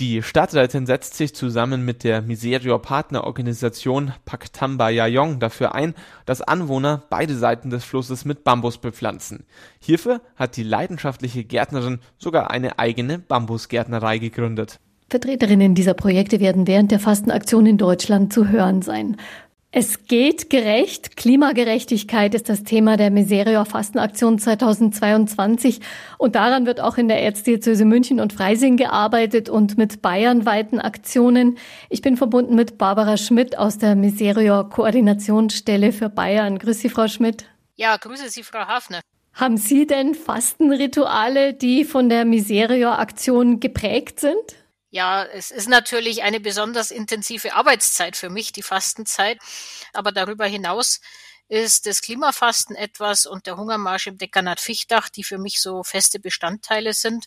Die 0.00 0.22
Stadträtin 0.22 0.86
setzt 0.86 1.14
sich 1.14 1.34
zusammen 1.34 1.84
mit 1.84 2.04
der 2.04 2.22
Miserior-Partnerorganisation 2.22 4.12
Paktamba 4.24 4.90
Yayong 4.90 5.40
dafür 5.40 5.74
ein, 5.74 5.94
dass 6.26 6.42
Anwohner 6.42 7.02
beide 7.10 7.36
Seiten 7.36 7.70
des 7.70 7.84
Flusses 7.84 8.24
mit 8.24 8.44
Bambus 8.44 8.78
bepflanzen. 8.78 9.44
Hierfür 9.78 10.20
hat 10.36 10.56
die 10.56 10.62
leidenschaftliche 10.62 11.44
Gärtnerin 11.44 12.00
sogar 12.18 12.50
eine 12.50 12.78
eigene 12.78 13.18
Bambusgärtnerei 13.18 14.18
gegründet. 14.18 14.80
Vertreterinnen 15.08 15.76
dieser 15.76 15.94
Projekte 15.94 16.40
werden 16.40 16.66
während 16.66 16.90
der 16.90 16.98
Fastenaktion 16.98 17.64
in 17.64 17.78
Deutschland 17.78 18.32
zu 18.32 18.48
hören 18.48 18.82
sein. 18.82 19.16
Es 19.78 20.06
geht 20.06 20.48
gerecht. 20.48 21.18
Klimagerechtigkeit 21.18 22.34
ist 22.34 22.48
das 22.48 22.64
Thema 22.64 22.96
der 22.96 23.10
Miserior 23.10 23.66
Fastenaktion 23.66 24.38
2022. 24.38 25.80
Und 26.16 26.34
daran 26.34 26.64
wird 26.64 26.80
auch 26.80 26.96
in 26.96 27.08
der 27.08 27.20
Erzdiözese 27.20 27.84
München 27.84 28.18
und 28.18 28.32
Freising 28.32 28.78
gearbeitet 28.78 29.50
und 29.50 29.76
mit 29.76 30.00
bayernweiten 30.00 30.80
Aktionen. 30.80 31.58
Ich 31.90 32.00
bin 32.00 32.16
verbunden 32.16 32.54
mit 32.54 32.78
Barbara 32.78 33.18
Schmidt 33.18 33.58
aus 33.58 33.76
der 33.76 33.96
Miserior 33.96 34.70
Koordinationsstelle 34.70 35.92
für 35.92 36.08
Bayern. 36.08 36.58
Grüße 36.58 36.80
Sie, 36.80 36.88
Frau 36.88 37.06
Schmidt. 37.06 37.44
Ja, 37.74 37.98
grüße 37.98 38.30
Sie, 38.30 38.44
Frau 38.44 38.60
Hafner. 38.60 39.02
Haben 39.34 39.58
Sie 39.58 39.86
denn 39.86 40.14
Fastenrituale, 40.14 41.52
die 41.52 41.84
von 41.84 42.08
der 42.08 42.24
Miserior 42.24 42.98
Aktion 42.98 43.60
geprägt 43.60 44.20
sind? 44.20 44.56
Ja, 44.90 45.24
es 45.24 45.50
ist 45.50 45.68
natürlich 45.68 46.22
eine 46.22 46.40
besonders 46.40 46.90
intensive 46.90 47.54
Arbeitszeit 47.54 48.16
für 48.16 48.30
mich, 48.30 48.52
die 48.52 48.62
Fastenzeit. 48.62 49.38
Aber 49.92 50.12
darüber 50.12 50.46
hinaus 50.46 51.00
ist 51.48 51.86
das 51.86 52.02
Klimafasten 52.02 52.76
etwas 52.76 53.26
und 53.26 53.46
der 53.46 53.56
Hungermarsch 53.56 54.06
im 54.08 54.18
Dekanat 54.18 54.60
Fichtach, 54.60 55.08
die 55.08 55.24
für 55.24 55.38
mich 55.38 55.60
so 55.60 55.82
feste 55.84 56.18
Bestandteile 56.18 56.92
sind. 56.92 57.26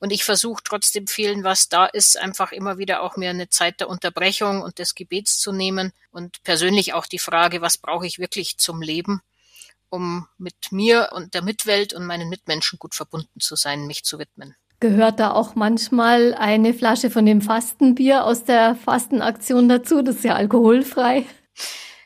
Und 0.00 0.12
ich 0.12 0.24
versuche 0.24 0.62
trotzdem 0.62 1.06
vielen, 1.08 1.42
was 1.44 1.68
da 1.68 1.86
ist, 1.86 2.16
einfach 2.16 2.52
immer 2.52 2.78
wieder 2.78 3.02
auch 3.02 3.16
mir 3.16 3.30
eine 3.30 3.48
Zeit 3.48 3.80
der 3.80 3.88
Unterbrechung 3.88 4.62
und 4.62 4.78
des 4.78 4.94
Gebets 4.94 5.40
zu 5.40 5.50
nehmen 5.52 5.92
und 6.12 6.42
persönlich 6.44 6.94
auch 6.94 7.06
die 7.06 7.18
Frage, 7.18 7.60
was 7.62 7.78
brauche 7.78 8.06
ich 8.06 8.20
wirklich 8.20 8.58
zum 8.58 8.80
Leben, 8.80 9.22
um 9.88 10.28
mit 10.38 10.70
mir 10.70 11.10
und 11.12 11.34
der 11.34 11.42
Mitwelt 11.42 11.94
und 11.94 12.06
meinen 12.06 12.28
Mitmenschen 12.28 12.78
gut 12.78 12.94
verbunden 12.94 13.40
zu 13.40 13.56
sein, 13.56 13.86
mich 13.86 14.04
zu 14.04 14.20
widmen. 14.20 14.54
Gehört 14.80 15.18
da 15.18 15.32
auch 15.32 15.56
manchmal 15.56 16.34
eine 16.34 16.72
Flasche 16.72 17.10
von 17.10 17.26
dem 17.26 17.42
Fastenbier 17.42 18.24
aus 18.24 18.44
der 18.44 18.76
Fastenaktion 18.76 19.68
dazu? 19.68 20.02
Das 20.02 20.16
ist 20.16 20.24
ja 20.24 20.36
alkoholfrei. 20.36 21.26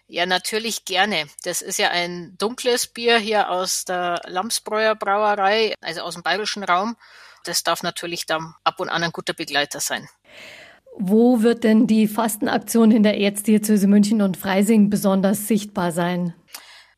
Ja, 0.07 0.25
natürlich 0.25 0.87
gerne. 0.87 1.27
Das 1.45 1.61
ist 1.61 1.79
ja 1.79 1.91
ein 1.91 2.35
dunkles 2.39 2.87
Bier 2.87 3.19
hier 3.19 3.51
aus 3.51 3.85
der 3.85 4.21
Lamsbräuer 4.27 4.95
Brauerei, 4.95 5.75
also 5.81 6.01
aus 6.03 6.15
dem 6.15 6.23
bayerischen 6.23 6.65
Raum. 6.65 6.97
Das 7.45 7.63
darf 7.63 7.83
natürlich 7.83 8.25
dann 8.25 8.55
ab 8.65 8.81
und 8.81 8.89
an 8.89 9.03
ein 9.03 9.13
guter 9.13 9.35
Begleiter 9.35 9.81
sein. 9.81 10.09
Wo 10.99 11.43
wird 11.43 11.65
denn 11.65 11.87
die 11.87 12.09
Fastenaktion 12.09 12.91
in 12.91 13.03
der 13.03 13.19
Erzdiözese 13.19 13.87
München 13.87 14.23
und 14.23 14.37
Freising 14.37 14.91
besonders 14.91 15.49
sichtbar 15.49 15.93
sein? 15.93 16.35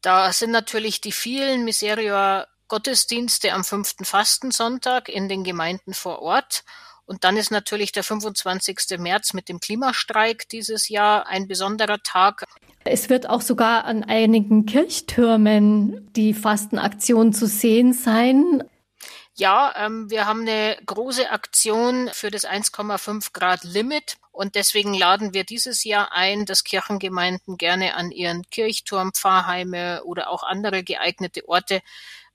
Da 0.03 0.33
sind 0.33 0.51
natürlich 0.51 1.01
die 1.01 1.13
vielen 1.13 1.65
Miserior 1.65 2.47
Gottesdienste 2.75 3.53
am 3.53 3.63
fünften 3.63 4.05
Fastensonntag 4.05 5.09
in 5.09 5.29
den 5.29 5.45
Gemeinden 5.45 5.95
vor 5.95 6.23
Ort. 6.23 6.65
Und 7.07 7.23
dann 7.23 7.37
ist 7.37 7.53
natürlich 7.53 7.93
der 7.93 8.03
25. 8.03 8.99
März 8.99 9.33
mit 9.33 9.49
dem 9.49 9.61
Klimastreik 9.61 10.49
dieses 10.49 10.89
Jahr 10.89 11.29
ein 11.29 11.47
besonderer 11.47 12.03
Tag. 12.03 12.43
Es 12.83 13.09
wird 13.09 13.29
auch 13.29 13.43
sogar 13.43 13.85
an 13.85 14.03
einigen 14.03 14.67
Kirchtürmen 14.67 16.13
die 16.15 16.35
Fastenaktion 16.35 17.33
zu 17.33 17.47
sehen 17.47 17.93
sein. 17.93 18.65
Ja, 19.35 19.73
ähm, 19.77 20.11
wir 20.11 20.27
haben 20.27 20.41
eine 20.41 20.77
große 20.85 21.31
Aktion 21.31 22.11
für 22.13 22.33
das 22.33 22.45
1,5 22.45 23.33
Grad 23.33 23.63
Limit 23.63 24.17
und 24.33 24.57
deswegen 24.57 24.95
laden 24.95 25.33
wir 25.33 25.45
dieses 25.45 25.85
Jahr 25.85 26.11
ein, 26.11 26.45
dass 26.45 26.65
Kirchengemeinden 26.65 27.57
gerne 27.57 27.95
an 27.95 28.11
ihren 28.11 28.43
Kirchturm, 28.51 29.13
Pfarrheime 29.13 30.03
oder 30.03 30.29
auch 30.29 30.43
andere 30.43 30.83
geeignete 30.83 31.49
Orte 31.49 31.83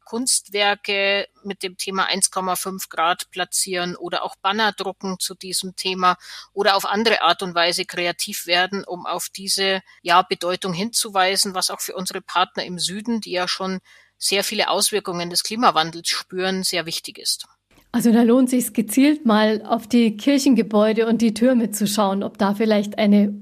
Kunstwerke 0.09 1.27
mit 1.43 1.61
dem 1.61 1.77
Thema 1.77 2.09
1,5 2.09 2.89
Grad 2.89 3.29
platzieren 3.29 3.95
oder 3.95 4.23
auch 4.23 4.35
Banner 4.37 4.71
drucken 4.71 5.17
zu 5.19 5.35
diesem 5.35 5.75
Thema 5.75 6.17
oder 6.51 6.75
auf 6.75 6.85
andere 6.85 7.21
Art 7.21 7.43
und 7.43 7.53
Weise 7.53 7.85
kreativ 7.85 8.47
werden, 8.47 8.83
um 8.83 9.05
auf 9.05 9.29
diese 9.29 9.81
ja, 10.01 10.23
Bedeutung 10.23 10.73
hinzuweisen, 10.73 11.53
was 11.53 11.69
auch 11.69 11.79
für 11.79 11.93
unsere 11.93 12.21
Partner 12.21 12.65
im 12.65 12.79
Süden, 12.79 13.21
die 13.21 13.31
ja 13.31 13.47
schon 13.47 13.81
sehr 14.17 14.43
viele 14.43 14.69
Auswirkungen 14.69 15.29
des 15.29 15.43
Klimawandels 15.43 16.09
spüren, 16.09 16.63
sehr 16.63 16.87
wichtig 16.87 17.19
ist. 17.19 17.45
Also 17.91 18.11
da 18.11 18.23
lohnt 18.23 18.49
sich 18.49 18.73
gezielt 18.73 19.27
mal 19.27 19.63
auf 19.63 19.85
die 19.85 20.17
Kirchengebäude 20.17 21.05
und 21.05 21.21
die 21.21 21.35
Türme 21.35 21.69
zu 21.69 21.85
schauen, 21.85 22.23
ob 22.23 22.39
da 22.39 22.55
vielleicht 22.55 22.97
eine 22.97 23.33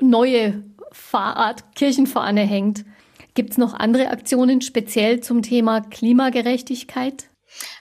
neue 0.00 0.64
Fahrart 0.90 1.76
Kirchenfahne 1.76 2.40
hängt. 2.40 2.84
Gibt 3.36 3.50
es 3.50 3.58
noch 3.58 3.74
andere 3.74 4.08
Aktionen 4.08 4.62
speziell 4.62 5.20
zum 5.20 5.42
Thema 5.42 5.82
Klimagerechtigkeit? 5.82 7.28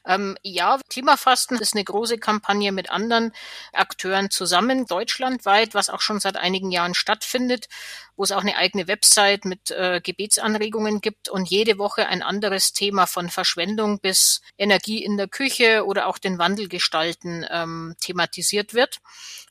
Ähm, 0.06 0.38
ja, 0.44 0.80
Klimafasten 0.90 1.58
ist 1.58 1.74
eine 1.76 1.84
große 1.84 2.18
Kampagne 2.18 2.72
mit 2.72 2.90
anderen 2.90 3.32
Akteuren 3.74 4.30
zusammen, 4.30 4.86
deutschlandweit, 4.86 5.74
was 5.74 5.90
auch 5.90 6.02
schon 6.02 6.20
seit 6.20 6.38
einigen 6.38 6.72
Jahren 6.72 6.94
stattfindet, 6.94 7.68
wo 8.16 8.24
es 8.24 8.32
auch 8.32 8.42
eine 8.42 8.58
eigene 8.58 8.88
Website 8.88 9.46
mit 9.46 9.72
äh, 9.72 10.02
Gebetsanregungen 10.02 11.02
gibt 11.02 11.30
und 11.30 11.50
jede 11.50 11.78
Woche 11.78 12.08
ein 12.08 12.24
anderes 12.24 12.74
Thema 12.74 13.08
von 13.08 13.30
Verschwendung 13.30 14.00
bis 14.00 14.42
Energie 14.58 15.04
in 15.04 15.18
der 15.18 15.28
Küche 15.28 15.86
oder 15.86 16.08
auch 16.08 16.18
den 16.18 16.38
Wandel 16.38 16.68
gestalten 16.70 17.46
ähm, 17.50 17.96
thematisiert 18.00 18.74
wird. 18.74 19.00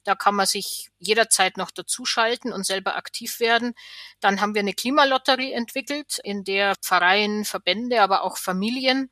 Da 0.05 0.15
kann 0.15 0.35
man 0.35 0.47
sich 0.47 0.91
jederzeit 0.99 1.57
noch 1.57 1.71
dazuschalten 1.71 2.53
und 2.53 2.67
selber 2.67 2.97
aktiv 2.97 3.41
werden. 3.41 3.75
Dann 4.21 4.41
haben 4.41 4.55
wir 4.55 4.61
eine 4.61 4.75
Klimalotterie 4.75 5.53
entwickelt, 5.53 6.19
in 6.23 6.45
der 6.45 6.75
Vereine, 6.81 7.45
Verbände, 7.45 8.03
aber 8.03 8.23
auch 8.23 8.37
Familien 8.37 9.11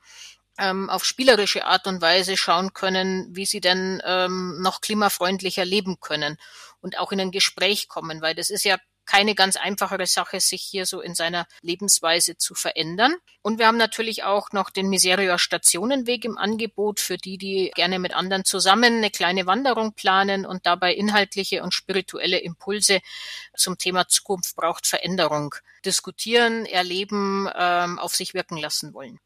ähm, 0.62 0.88
auf 0.88 1.04
spielerische 1.04 1.64
Art 1.66 1.86
und 1.86 2.00
Weise 2.00 2.36
schauen 2.36 2.72
können, 2.72 3.26
wie 3.30 3.46
sie 3.46 3.60
denn 3.60 4.00
ähm, 4.04 4.60
noch 4.62 4.80
klimafreundlicher 4.80 5.64
leben 5.64 5.98
können 6.00 6.36
und 6.80 6.98
auch 6.98 7.12
in 7.12 7.20
ein 7.20 7.30
Gespräch 7.32 7.88
kommen, 7.88 8.22
weil 8.22 8.34
das 8.34 8.50
ist 8.50 8.64
ja 8.64 8.78
keine 9.04 9.34
ganz 9.34 9.56
einfachere 9.56 10.06
Sache, 10.06 10.40
sich 10.40 10.62
hier 10.62 10.86
so 10.86 11.00
in 11.00 11.14
seiner 11.14 11.46
Lebensweise 11.60 12.36
zu 12.36 12.54
verändern. 12.54 13.14
Und 13.42 13.58
wir 13.58 13.66
haben 13.66 13.76
natürlich 13.76 14.22
auch 14.22 14.52
noch 14.52 14.70
den 14.70 14.88
Miseria 14.88 15.38
Stationenweg 15.38 16.24
im 16.24 16.38
Angebot 16.38 17.00
für 17.00 17.16
die, 17.16 17.36
die 17.36 17.72
gerne 17.74 17.98
mit 17.98 18.14
anderen 18.14 18.44
zusammen 18.44 18.98
eine 18.98 19.10
kleine 19.10 19.46
Wanderung 19.46 19.94
planen 19.94 20.46
und 20.46 20.66
dabei 20.66 20.94
inhaltliche 20.94 21.64
und 21.64 21.74
spirituelle 21.74 22.38
Impulse 22.38 23.00
zum 23.56 23.76
Thema 23.76 24.06
Zukunft 24.06 24.54
braucht 24.54 24.86
Veränderung 24.86 25.54
diskutieren, 25.84 26.64
erleben, 26.64 27.50
ähm, 27.54 27.98
auf 27.98 28.14
sich 28.14 28.34
wirken 28.34 28.56
lassen 28.56 28.94
wollen. 28.94 29.18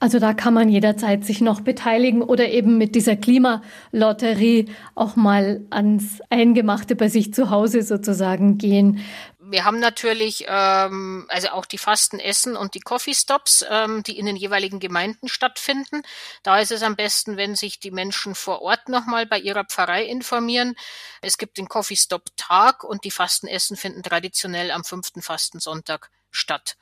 Also 0.00 0.20
da 0.20 0.32
kann 0.32 0.54
man 0.54 0.68
jederzeit 0.68 1.24
sich 1.24 1.40
noch 1.40 1.60
beteiligen 1.60 2.22
oder 2.22 2.48
eben 2.48 2.78
mit 2.78 2.94
dieser 2.94 3.16
Klimalotterie 3.16 4.66
auch 4.94 5.16
mal 5.16 5.66
ans 5.70 6.20
Eingemachte 6.30 6.94
bei 6.94 7.08
sich 7.08 7.34
zu 7.34 7.50
Hause 7.50 7.82
sozusagen 7.82 8.58
gehen. 8.58 9.04
Wir 9.50 9.64
haben 9.64 9.80
natürlich 9.80 10.44
ähm, 10.46 11.26
also 11.28 11.48
auch 11.48 11.64
die 11.64 11.78
Fastenessen 11.78 12.54
und 12.54 12.74
die 12.74 12.80
Coffee 12.80 13.14
Stops, 13.14 13.64
ähm, 13.68 14.02
die 14.02 14.18
in 14.18 14.26
den 14.26 14.36
jeweiligen 14.36 14.78
Gemeinden 14.78 15.26
stattfinden. 15.26 16.02
Da 16.42 16.60
ist 16.60 16.70
es 16.70 16.82
am 16.82 16.96
besten, 16.96 17.36
wenn 17.36 17.56
sich 17.56 17.80
die 17.80 17.90
Menschen 17.90 18.34
vor 18.34 18.60
Ort 18.62 18.88
nochmal 18.88 19.26
bei 19.26 19.38
ihrer 19.38 19.64
Pfarrei 19.64 20.04
informieren. 20.04 20.74
Es 21.22 21.38
gibt 21.38 21.56
den 21.56 21.66
Coffee 21.66 21.96
Stop 21.96 22.24
Tag 22.36 22.84
und 22.84 23.04
die 23.04 23.10
Fastenessen 23.10 23.76
finden 23.76 24.02
traditionell 24.02 24.70
am 24.70 24.84
fünften 24.84 25.22
Fastensonntag 25.22 26.10
statt. 26.30 26.76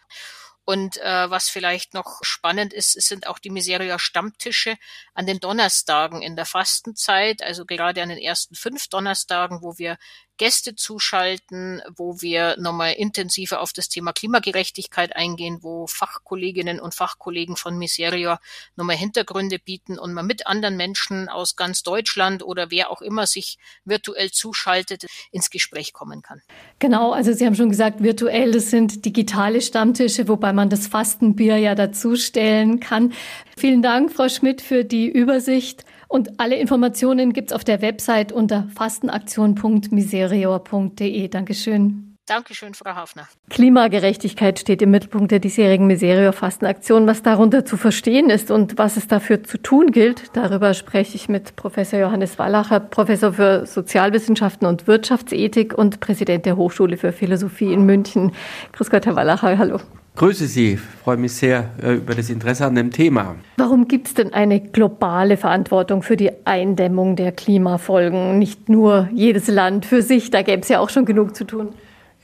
Und 0.68 0.96
äh, 0.96 1.30
was 1.30 1.48
vielleicht 1.48 1.94
noch 1.94 2.18
spannend 2.22 2.72
ist, 2.72 2.96
es 2.96 3.06
sind 3.06 3.28
auch 3.28 3.38
die 3.38 3.50
Miseria 3.50 4.00
Stammtische 4.00 4.76
an 5.14 5.24
den 5.24 5.38
Donnerstagen 5.38 6.22
in 6.22 6.34
der 6.34 6.44
Fastenzeit, 6.44 7.40
also 7.40 7.64
gerade 7.64 8.02
an 8.02 8.08
den 8.08 8.18
ersten 8.18 8.56
fünf 8.56 8.88
Donnerstagen, 8.88 9.62
wo 9.62 9.78
wir 9.78 9.96
Gäste 10.38 10.74
zuschalten, 10.74 11.80
wo 11.96 12.20
wir 12.20 12.56
nochmal 12.58 12.92
intensiver 12.92 13.60
auf 13.60 13.72
das 13.72 13.88
Thema 13.88 14.12
Klimagerechtigkeit 14.12 15.16
eingehen, 15.16 15.58
wo 15.62 15.86
Fachkolleginnen 15.86 16.78
und 16.78 16.94
Fachkollegen 16.94 17.56
von 17.56 17.78
Miseria 17.78 18.38
nochmal 18.76 18.96
Hintergründe 18.96 19.58
bieten 19.58 19.98
und 19.98 20.12
man 20.12 20.26
mit 20.26 20.46
anderen 20.46 20.76
Menschen 20.76 21.28
aus 21.28 21.56
ganz 21.56 21.82
Deutschland 21.82 22.42
oder 22.42 22.70
wer 22.70 22.90
auch 22.90 23.00
immer 23.00 23.26
sich 23.26 23.58
virtuell 23.84 24.30
zuschaltet, 24.30 25.06
ins 25.30 25.50
Gespräch 25.50 25.92
kommen 25.92 26.22
kann. 26.22 26.42
Genau, 26.78 27.12
also 27.12 27.32
Sie 27.32 27.46
haben 27.46 27.54
schon 27.54 27.70
gesagt, 27.70 28.02
virtuell, 28.02 28.52
das 28.52 28.70
sind 28.70 29.04
digitale 29.04 29.62
Stammtische, 29.62 30.28
wobei 30.28 30.52
man 30.56 30.68
das 30.68 30.88
Fastenbier 30.88 31.58
ja 31.58 31.76
dazustellen 31.76 32.80
kann. 32.80 33.12
Vielen 33.56 33.82
Dank, 33.82 34.10
Frau 34.10 34.28
Schmidt, 34.28 34.60
für 34.60 34.84
die 34.84 35.08
Übersicht. 35.08 35.84
Und 36.08 36.40
alle 36.40 36.56
Informationen 36.56 37.32
gibt's 37.32 37.52
auf 37.52 37.62
der 37.62 37.80
Website 37.82 38.32
unter 38.32 38.66
fastenaktion.miserior.de. 38.74 41.28
Dankeschön. 41.28 42.16
Dankeschön, 42.26 42.74
Frau 42.74 42.90
Hafner. 42.90 43.28
Klimagerechtigkeit 43.50 44.58
steht 44.58 44.82
im 44.82 44.90
Mittelpunkt 44.90 45.30
der 45.30 45.38
diesjährigen 45.38 45.86
Miserior-Fastenaktion. 45.86 47.06
Was 47.06 47.22
darunter 47.22 47.64
zu 47.64 47.76
verstehen 47.76 48.30
ist 48.30 48.50
und 48.50 48.78
was 48.78 48.96
es 48.96 49.06
dafür 49.06 49.44
zu 49.44 49.58
tun 49.58 49.92
gilt, 49.92 50.36
darüber 50.36 50.74
spreche 50.74 51.14
ich 51.14 51.28
mit 51.28 51.54
Professor 51.54 52.00
Johannes 52.00 52.36
Wallacher, 52.36 52.80
Professor 52.80 53.34
für 53.34 53.64
Sozialwissenschaften 53.64 54.66
und 54.66 54.88
Wirtschaftsethik 54.88 55.78
und 55.78 56.00
Präsident 56.00 56.46
der 56.46 56.56
Hochschule 56.56 56.96
für 56.96 57.12
Philosophie 57.12 57.72
in 57.72 57.86
München. 57.86 58.32
Grüß 58.72 58.90
Gott, 58.90 59.06
Herr 59.06 59.14
Wallacher, 59.14 59.56
hallo. 59.56 59.78
Grüße 60.16 60.46
Sie, 60.46 60.78
freue 60.78 61.18
mich 61.18 61.34
sehr 61.34 61.68
äh, 61.82 61.96
über 61.96 62.14
das 62.14 62.30
Interesse 62.30 62.64
an 62.64 62.74
dem 62.74 62.90
Thema. 62.90 63.36
Warum 63.58 63.86
gibt 63.86 64.08
es 64.08 64.14
denn 64.14 64.32
eine 64.32 64.60
globale 64.60 65.36
Verantwortung 65.36 66.02
für 66.02 66.16
die 66.16 66.30
Eindämmung 66.46 67.16
der 67.16 67.32
Klimafolgen? 67.32 68.38
Nicht 68.38 68.70
nur 68.70 69.10
jedes 69.12 69.46
Land 69.48 69.84
für 69.84 70.00
sich, 70.00 70.30
da 70.30 70.40
gäbe 70.40 70.62
es 70.62 70.70
ja 70.70 70.80
auch 70.80 70.88
schon 70.88 71.04
genug 71.04 71.36
zu 71.36 71.44
tun. 71.44 71.68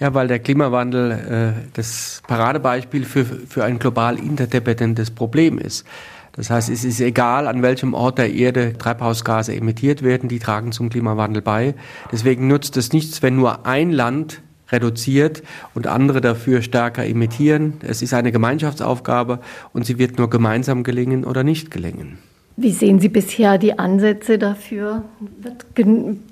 Ja, 0.01 0.15
weil 0.15 0.27
der 0.27 0.39
Klimawandel 0.39 1.11
äh, 1.11 1.69
das 1.75 2.23
Paradebeispiel 2.27 3.05
für, 3.05 3.27
für 3.27 3.63
ein 3.63 3.79
global 3.79 4.19
interdependentes 4.19 5.11
Problem 5.11 5.59
ist. 5.59 5.85
Das 6.33 6.49
heißt, 6.49 6.71
es 6.71 6.85
ist 6.85 6.99
egal, 6.99 7.47
an 7.47 7.61
welchem 7.61 7.93
Ort 7.93 8.17
der 8.17 8.33
Erde 8.33 8.73
Treibhausgase 8.79 9.55
emittiert 9.55 10.03
werden, 10.03 10.31
die 10.31 10.39
tragen 10.39 10.73
zum 10.73 10.89
Klimawandel 10.89 11.43
bei. 11.43 11.75
Deswegen 12.11 12.49
nutzt 12.49 12.79
es 12.79 12.95
nichts, 12.95 13.23
wenn 13.23 13.37
nur 13.37 13.67
ein 13.67 13.93
Land 13.93 14.41
reduziert 14.73 15.43
und 15.75 15.87
andere 15.87 16.21
dafür 16.21 16.63
stärker 16.63 17.05
imitieren. 17.05 17.75
Es 17.87 18.03
ist 18.03 18.15
eine 18.15 18.33
Gemeinschaftsaufgabe 18.33 19.41
und 19.73 19.87
sie 19.87 19.99
wird 19.99 20.19
nur 20.19 20.31
gemeinsam 20.31 20.83
gelingen 20.83 21.25
oder 21.25 21.45
nicht 21.45 21.71
gelingen. 21.71 22.19
Wie 22.57 22.71
sehen 22.71 22.99
Sie 22.99 23.09
bisher 23.09 23.57
die 23.57 23.79
Ansätze 23.79 24.37
dafür? 24.39 25.05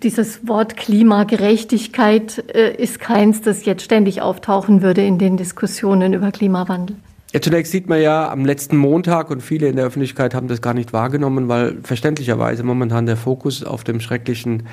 Dieses 0.02 0.46
Wort 0.46 0.76
Klimagerechtigkeit 0.76 2.44
äh, 2.54 2.74
ist 2.76 3.00
keins, 3.00 3.40
das 3.40 3.64
jetzt 3.64 3.82
ständig 3.82 4.20
auftauchen 4.20 4.82
würde 4.82 5.02
in 5.02 5.18
den 5.18 5.38
Diskussionen 5.38 6.12
über 6.12 6.30
Klimawandel. 6.30 6.96
Ja, 7.32 7.40
zunächst 7.40 7.72
sieht 7.72 7.88
man 7.88 8.02
ja 8.02 8.30
am 8.30 8.44
letzten 8.44 8.76
Montag 8.76 9.30
und 9.30 9.40
viele 9.40 9.68
in 9.68 9.76
der 9.76 9.86
Öffentlichkeit 9.86 10.34
haben 10.34 10.48
das 10.48 10.60
gar 10.60 10.74
nicht 10.74 10.92
wahrgenommen, 10.92 11.48
weil 11.48 11.78
verständlicherweise 11.82 12.64
momentan 12.64 13.06
der 13.06 13.16
Fokus 13.16 13.64
auf 13.64 13.84
dem 13.84 14.00
schrecklichen 14.00 14.64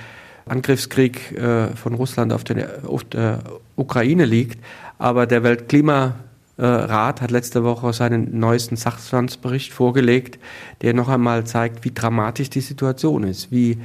Angriffskrieg 0.49 1.31
äh, 1.37 1.75
von 1.75 1.93
Russland 1.93 2.33
auf, 2.33 2.43
den, 2.43 2.63
auf 2.85 3.03
der 3.03 3.39
Ukraine 3.75 4.25
liegt. 4.25 4.59
Aber 4.97 5.27
der 5.27 5.43
Weltklimarat 5.43 6.15
hat 6.57 7.31
letzte 7.31 7.63
Woche 7.63 7.93
seinen 7.93 8.39
neuesten 8.39 8.75
Sachstandsbericht 8.75 9.73
vorgelegt, 9.73 10.39
der 10.81 10.93
noch 10.93 11.09
einmal 11.09 11.45
zeigt, 11.45 11.85
wie 11.85 11.91
dramatisch 11.91 12.49
die 12.49 12.61
Situation 12.61 13.23
ist, 13.23 13.51
wie 13.51 13.77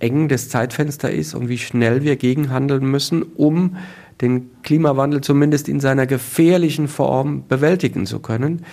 eng 0.00 0.28
das 0.28 0.48
Zeitfenster 0.48 1.10
ist 1.10 1.34
und 1.34 1.48
wie 1.48 1.58
schnell 1.58 2.02
wir 2.02 2.16
gegenhandeln 2.16 2.84
müssen, 2.84 3.22
um 3.22 3.76
den 4.20 4.50
Klimawandel 4.62 5.20
zumindest 5.20 5.68
in 5.68 5.80
seiner 5.80 6.06
gefährlichen 6.06 6.88
Form 6.88 7.44
bewältigen 7.48 8.06
zu 8.06 8.18
können. 8.18 8.64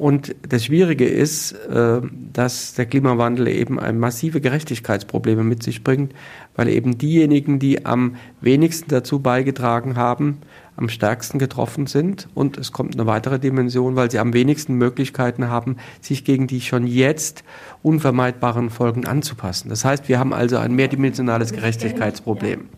Und 0.00 0.34
das 0.48 0.64
Schwierige 0.64 1.04
ist, 1.04 1.52
äh, 1.52 2.00
dass 2.32 2.72
der 2.72 2.86
Klimawandel 2.86 3.48
eben 3.48 3.78
massive 3.98 4.40
Gerechtigkeitsprobleme 4.40 5.44
mit 5.44 5.62
sich 5.62 5.84
bringt, 5.84 6.14
weil 6.56 6.70
eben 6.70 6.96
diejenigen, 6.96 7.58
die 7.58 7.84
am 7.84 8.16
wenigsten 8.40 8.88
dazu 8.88 9.18
beigetragen 9.18 9.96
haben, 9.96 10.38
am 10.74 10.88
stärksten 10.88 11.38
getroffen 11.38 11.86
sind. 11.86 12.28
Und 12.32 12.56
es 12.56 12.72
kommt 12.72 12.94
eine 12.94 13.06
weitere 13.06 13.38
Dimension, 13.38 13.94
weil 13.94 14.10
sie 14.10 14.20
am 14.20 14.32
wenigsten 14.32 14.76
Möglichkeiten 14.76 15.50
haben, 15.50 15.76
sich 16.00 16.24
gegen 16.24 16.46
die 16.46 16.62
schon 16.62 16.86
jetzt 16.86 17.44
unvermeidbaren 17.82 18.70
Folgen 18.70 19.06
anzupassen. 19.06 19.68
Das 19.68 19.84
heißt, 19.84 20.08
wir 20.08 20.18
haben 20.18 20.32
also 20.32 20.56
ein 20.56 20.74
mehrdimensionales 20.74 21.52
Gerechtigkeitsproblem. 21.52 22.70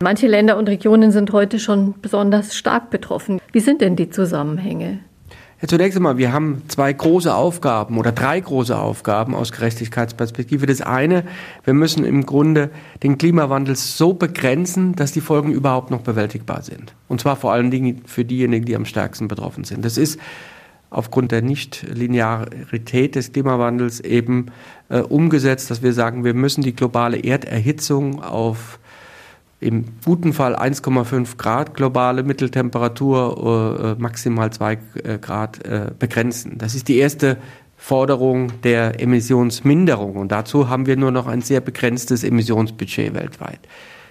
Manche 0.00 0.28
Länder 0.28 0.56
und 0.56 0.66
Regionen 0.70 1.12
sind 1.12 1.30
heute 1.32 1.58
schon 1.58 1.94
besonders 2.00 2.56
stark 2.56 2.88
betroffen. 2.88 3.38
Wie 3.52 3.60
sind 3.60 3.82
denn 3.82 3.96
die 3.96 4.08
Zusammenhänge? 4.08 5.00
Ja, 5.60 5.68
zunächst 5.68 5.96
einmal, 5.96 6.16
wir 6.16 6.32
haben 6.32 6.62
zwei 6.68 6.90
große 6.90 7.34
Aufgaben 7.34 7.98
oder 7.98 8.12
drei 8.12 8.40
große 8.40 8.78
Aufgaben 8.78 9.34
aus 9.34 9.52
Gerechtigkeitsperspektive. 9.52 10.64
Das 10.64 10.80
eine, 10.80 11.24
wir 11.64 11.74
müssen 11.74 12.06
im 12.06 12.24
Grunde 12.24 12.70
den 13.02 13.18
Klimawandel 13.18 13.76
so 13.76 14.14
begrenzen, 14.14 14.94
dass 14.94 15.12
die 15.12 15.20
Folgen 15.20 15.52
überhaupt 15.52 15.90
noch 15.90 16.00
bewältigbar 16.00 16.62
sind. 16.62 16.94
Und 17.08 17.20
zwar 17.20 17.36
vor 17.36 17.52
allen 17.52 17.70
Dingen 17.70 18.00
für 18.06 18.24
diejenigen, 18.24 18.64
die 18.64 18.74
am 18.74 18.86
stärksten 18.86 19.28
betroffen 19.28 19.64
sind. 19.64 19.84
Das 19.84 19.98
ist 19.98 20.18
aufgrund 20.88 21.30
der 21.30 21.42
Nichtlinearität 21.42 23.14
des 23.14 23.32
Klimawandels 23.32 24.00
eben 24.00 24.46
äh, 24.88 25.00
umgesetzt, 25.00 25.70
dass 25.70 25.82
wir 25.82 25.92
sagen, 25.92 26.24
wir 26.24 26.32
müssen 26.32 26.62
die 26.62 26.74
globale 26.74 27.22
Erderhitzung 27.22 28.22
auf 28.22 28.78
im 29.60 29.84
guten 30.04 30.32
Fall 30.32 30.56
1,5 30.56 31.36
Grad 31.36 31.74
globale 31.74 32.22
Mitteltemperatur, 32.22 33.76
äh, 33.78 33.92
äh 33.92 33.94
maximal 33.98 34.50
2 34.50 34.72
äh, 34.72 35.18
Grad 35.18 35.60
begrenzen. 35.98 36.58
Das 36.58 36.74
ist 36.74 36.88
die 36.88 36.96
erste 36.96 37.36
Forderung 37.76 38.60
der 38.62 39.00
Emissionsminderung. 39.00 40.16
Und 40.16 40.32
dazu 40.32 40.68
haben 40.68 40.86
wir 40.86 40.96
nur 40.96 41.10
noch 41.10 41.26
ein 41.26 41.40
sehr 41.40 41.60
begrenztes 41.60 42.24
Emissionsbudget 42.24 43.14
weltweit. 43.14 43.60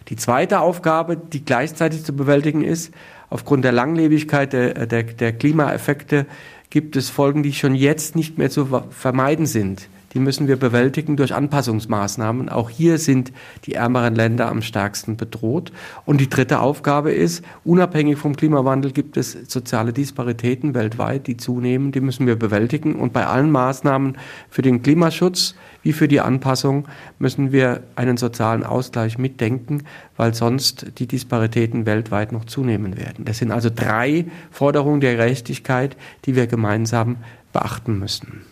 Die 0.08 0.16
zweite 0.16 0.60
Aufgabe, 0.60 1.18
die 1.18 1.46
gleichzeitig 1.46 2.04
zu 2.04 2.16
bewältigen 2.16 2.64
ist, 2.64 2.92
aufgrund 3.30 3.64
der 3.64 3.72
Langlebigkeit 3.72 4.54
der, 4.54 4.88
der, 4.88 5.04
der 5.04 5.34
Klimaeffekte 5.34 6.26
gibt 6.72 6.96
es 6.96 7.10
Folgen, 7.10 7.44
die 7.44 7.54
schon 7.54 7.76
jetzt 7.76 8.16
nicht 8.16 8.38
mehr 8.38 8.50
zu 8.50 8.68
vermeiden 8.90 9.46
sind 9.46 9.88
die 10.14 10.20
müssen 10.20 10.48
wir 10.48 10.58
bewältigen 10.58 11.18
durch 11.18 11.34
Anpassungsmaßnahmen. 11.34 12.50
Auch 12.50 12.70
hier 12.70 12.98
sind 12.98 13.32
die 13.66 13.74
ärmeren 13.74 14.16
Länder 14.16 14.50
am 14.50 14.62
stärksten 14.62 15.18
bedroht. 15.18 15.72
Und 16.06 16.20
die 16.20 16.30
dritte 16.30 16.60
Aufgabe 16.60 17.12
ist, 17.12 17.44
unabhängig 17.64 18.18
vom 18.18 18.36
Klimawandel 18.36 18.92
gibt 18.92 19.18
es 19.18 19.38
soziale 19.48 19.94
Disparitäten 19.94 20.74
weltweit, 20.74 21.28
die 21.28 21.38
zunehmen, 21.38 21.92
die 21.92 22.02
müssen 22.02 22.28
wir 22.28 22.36
bewältigen. 22.36 22.96
Und 22.96 23.14
bei 23.14 23.26
allen 23.26 23.52
Maßnahmen 23.52 24.18
für 24.50 24.62
den 24.62 24.82
Klimaschutz 24.82 25.56
wie 25.82 25.94
für 25.94 26.08
die 26.08 26.20
Anpassung 26.20 26.88
müssen 27.20 27.52
wir 27.52 27.84
einen 27.96 28.18
sozialen 28.18 28.64
Ausgleich 28.64 29.18
mitdenken, 29.18 29.84
weil 30.18 30.34
sonst 30.34 31.00
die 31.00 31.08
Disparitäten 31.08 31.86
weltweit 31.86 32.32
noch 32.32 32.46
zunehmen 32.46 32.98
werden. 32.98 33.26
Das 33.26 33.38
sind 33.38 33.52
also 33.52 33.70
drei 33.74 34.26
Forderungen 34.52 35.00
der 35.00 35.16
Gerechtigkeit, 35.16 35.96
die 36.26 36.36
wir 36.36 36.48
gemeinsam 36.48 37.18
beachten 37.54 37.98
müssen. 38.00 38.49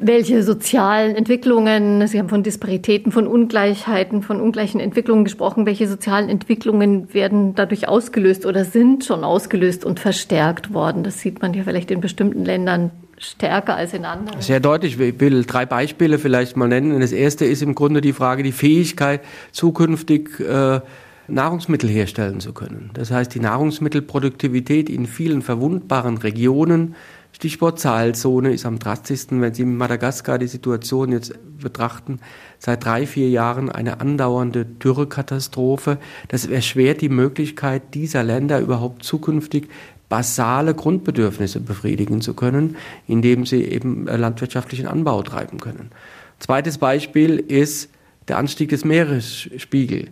Welche 0.00 0.44
sozialen 0.44 1.16
Entwicklungen, 1.16 2.06
Sie 2.06 2.20
haben 2.20 2.28
von 2.28 2.44
Disparitäten, 2.44 3.10
von 3.10 3.26
Ungleichheiten, 3.26 4.22
von 4.22 4.40
ungleichen 4.40 4.78
Entwicklungen 4.78 5.24
gesprochen, 5.24 5.66
welche 5.66 5.88
sozialen 5.88 6.28
Entwicklungen 6.28 7.12
werden 7.12 7.56
dadurch 7.56 7.88
ausgelöst 7.88 8.46
oder 8.46 8.64
sind 8.64 9.04
schon 9.04 9.24
ausgelöst 9.24 9.84
und 9.84 9.98
verstärkt 9.98 10.72
worden? 10.72 11.02
Das 11.02 11.18
sieht 11.18 11.42
man 11.42 11.52
ja 11.52 11.64
vielleicht 11.64 11.90
in 11.90 12.00
bestimmten 12.00 12.44
Ländern 12.44 12.92
stärker 13.18 13.74
als 13.74 13.92
in 13.92 14.04
anderen. 14.04 14.40
Sehr 14.40 14.60
deutlich. 14.60 15.00
Ich 15.00 15.18
will 15.18 15.44
drei 15.44 15.66
Beispiele 15.66 16.18
vielleicht 16.18 16.56
mal 16.56 16.68
nennen. 16.68 17.00
Das 17.00 17.10
erste 17.10 17.44
ist 17.44 17.62
im 17.62 17.74
Grunde 17.74 18.00
die 18.00 18.12
Frage, 18.12 18.44
die 18.44 18.52
Fähigkeit, 18.52 19.22
zukünftig 19.50 20.38
äh, 20.38 20.80
Nahrungsmittel 21.26 21.90
herstellen 21.90 22.38
zu 22.38 22.52
können. 22.52 22.90
Das 22.94 23.10
heißt, 23.10 23.34
die 23.34 23.40
Nahrungsmittelproduktivität 23.40 24.88
in 24.88 25.06
vielen 25.06 25.42
verwundbaren 25.42 26.18
Regionen 26.18 26.94
Stichwort 27.38 27.78
Zahlzone 27.78 28.52
ist 28.52 28.66
am 28.66 28.80
drastischsten, 28.80 29.40
wenn 29.40 29.54
Sie 29.54 29.62
in 29.62 29.76
Madagaskar 29.76 30.40
die 30.40 30.48
Situation 30.48 31.12
jetzt 31.12 31.38
betrachten, 31.62 32.18
seit 32.58 32.84
drei, 32.84 33.06
vier 33.06 33.30
Jahren 33.30 33.70
eine 33.70 34.00
andauernde 34.00 34.64
Dürrekatastrophe. 34.64 35.98
Das 36.26 36.46
erschwert 36.46 37.00
die 37.00 37.08
Möglichkeit 37.08 37.94
dieser 37.94 38.24
Länder 38.24 38.58
überhaupt 38.58 39.04
zukünftig 39.04 39.68
basale 40.08 40.74
Grundbedürfnisse 40.74 41.60
befriedigen 41.60 42.22
zu 42.22 42.34
können, 42.34 42.74
indem 43.06 43.46
sie 43.46 43.62
eben 43.62 44.08
äh, 44.08 44.16
landwirtschaftlichen 44.16 44.88
Anbau 44.88 45.22
treiben 45.22 45.60
können. 45.60 45.92
Zweites 46.40 46.78
Beispiel 46.78 47.36
ist 47.38 47.88
der 48.26 48.38
Anstieg 48.38 48.70
des 48.70 48.84
Meeresspiegels. 48.84 50.10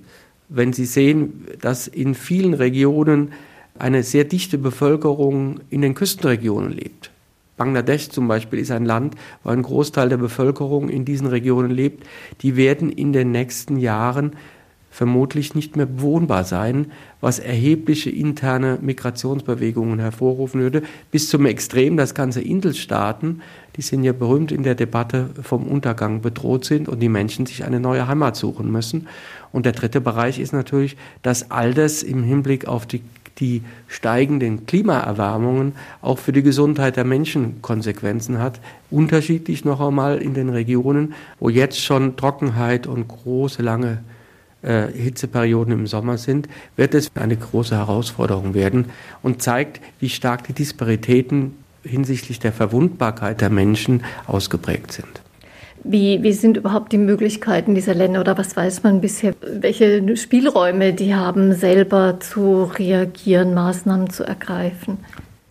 Wenn 0.49 0.73
Sie 0.73 0.85
sehen, 0.85 1.45
dass 1.61 1.89
in 1.89 2.15
vielen 2.15 2.55
Regionen 2.55 3.33
eine 3.81 4.05
sehr 4.05 4.23
dichte 4.23 4.59
Bevölkerung 4.59 5.59
in 5.71 5.83
den 5.83 5.95
Küstenregionen 5.95 6.71
lebt, 6.71 7.11
Bangladesch 7.57 8.11
zum 8.11 8.29
Beispiel 8.29 8.59
ist 8.59 8.71
ein 8.71 8.85
Land, 8.85 9.15
wo 9.43 9.51
ein 9.51 9.63
Großteil 9.63 10.09
der 10.09 10.19
Bevölkerung 10.19 10.89
in 10.89 11.05
diesen 11.05 11.27
Regionen 11.27 11.71
lebt. 11.71 12.07
Die 12.43 12.57
werden 12.57 12.91
in 12.91 13.13
den 13.13 13.33
nächsten 13.33 13.79
Jahren 13.79 14.33
vermutlich 14.97 15.55
nicht 15.55 15.77
mehr 15.77 15.85
bewohnbar 15.85 16.45
sein, 16.45 16.91
was 17.21 17.39
erhebliche 17.39 18.09
interne 18.09 18.79
Migrationsbewegungen 18.81 19.99
hervorrufen 19.99 20.63
würde, 20.63 20.83
bis 21.11 21.29
zum 21.29 21.45
Extrem, 21.45 21.99
dass 21.99 22.15
ganze 22.15 22.41
Inselstaaten, 22.41 23.43
die 23.77 23.83
sind 23.83 24.05
ja 24.05 24.15
berühmt 24.15 24.53
in 24.53 24.63
der 24.63 24.75
Debatte 24.75 25.29
vom 25.43 25.67
Untergang 25.67 26.23
bedroht 26.23 26.65
sind 26.65 26.89
und 26.89 27.01
die 27.01 27.11
Menschen 27.11 27.45
sich 27.45 27.65
eine 27.65 27.79
neue 27.79 28.09
Heimat 28.09 28.37
suchen 28.37 28.73
müssen. 28.73 29.07
Und 29.53 29.67
der 29.67 29.73
dritte 29.73 30.01
Bereich 30.01 30.39
ist 30.39 30.55
natürlich, 30.55 30.97
dass 31.21 31.51
all 31.51 31.75
das 31.75 32.03
im 32.03 32.23
Hinblick 32.23 32.67
auf 32.67 32.87
die 32.87 33.03
die 33.39 33.63
steigenden 33.87 34.67
Klimaerwärmungen 34.67 35.75
auch 36.01 36.19
für 36.19 36.33
die 36.33 36.43
Gesundheit 36.43 36.97
der 36.97 37.05
Menschen 37.05 37.61
Konsequenzen 37.63 38.39
hat. 38.39 38.61
Unterschiedlich 38.91 39.65
noch 39.65 39.81
einmal 39.81 40.19
in 40.19 40.35
den 40.35 40.49
Regionen, 40.49 41.15
wo 41.39 41.49
jetzt 41.49 41.83
schon 41.83 42.17
Trockenheit 42.17 42.87
und 42.87 43.09
große, 43.09 43.63
lange 43.63 43.99
äh, 44.63 44.89
Hitzeperioden 44.89 45.73
im 45.73 45.87
Sommer 45.87 46.19
sind, 46.19 46.49
wird 46.77 46.95
es 46.95 47.11
eine 47.15 47.37
große 47.37 47.77
Herausforderung 47.77 48.55
werden 48.55 48.87
und 49.23 49.43
zeigt, 49.43 49.81
wie 50.01 50.09
stark 50.09 50.45
die 50.45 50.55
Disparitäten 50.55 51.57
hinsichtlich 51.83 52.39
der 52.39 52.53
Verwundbarkeit 52.53 53.41
der 53.41 53.51
Menschen 53.51 54.03
ausgeprägt 54.27 54.93
sind. 54.93 55.26
Wie, 55.89 56.23
wie 56.23 56.33
sind 56.33 56.57
überhaupt 56.57 56.93
die 56.93 56.99
Möglichkeiten 56.99 57.75
dieser 57.75 57.95
Länder 57.95 58.21
oder 58.21 58.37
was 58.37 58.57
weiß 58.57 58.83
man 58.83 59.01
bisher, 59.01 59.35
welche 59.41 60.17
Spielräume 60.17 60.93
die 60.93 61.15
haben, 61.15 61.55
selber 61.55 62.19
zu 62.19 62.65
reagieren, 62.65 63.55
Maßnahmen 63.55 64.11
zu 64.11 64.25
ergreifen? 64.25 64.99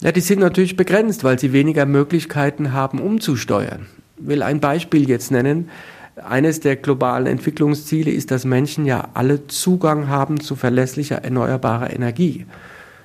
Ja, 0.01 0.11
die 0.11 0.21
sind 0.21 0.39
natürlich 0.39 0.75
begrenzt, 0.75 1.23
weil 1.23 1.39
sie 1.39 1.53
weniger 1.53 1.85
Möglichkeiten 1.85 2.73
haben, 2.73 2.99
umzusteuern. 2.99 3.85
Ich 4.19 4.27
will 4.27 4.43
ein 4.43 4.59
Beispiel 4.59 5.07
jetzt 5.07 5.31
nennen. 5.31 5.69
Eines 6.15 6.59
der 6.59 6.75
globalen 6.75 7.27
Entwicklungsziele 7.27 8.11
ist, 8.11 8.31
dass 8.31 8.45
Menschen 8.45 8.85
ja 8.85 9.09
alle 9.13 9.47
Zugang 9.47 10.09
haben 10.09 10.39
zu 10.39 10.55
verlässlicher 10.55 11.23
erneuerbarer 11.23 11.93
Energie 11.93 12.45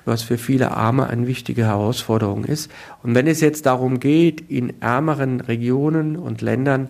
was 0.05 0.23
für 0.23 0.37
viele 0.37 0.71
Arme 0.71 1.07
eine 1.07 1.27
wichtige 1.27 1.65
Herausforderung 1.65 2.45
ist. 2.45 2.71
Und 3.03 3.15
wenn 3.15 3.27
es 3.27 3.41
jetzt 3.41 3.65
darum 3.65 3.99
geht, 3.99 4.41
in 4.49 4.81
ärmeren 4.81 5.41
Regionen 5.41 6.15
und 6.15 6.41
Ländern 6.41 6.89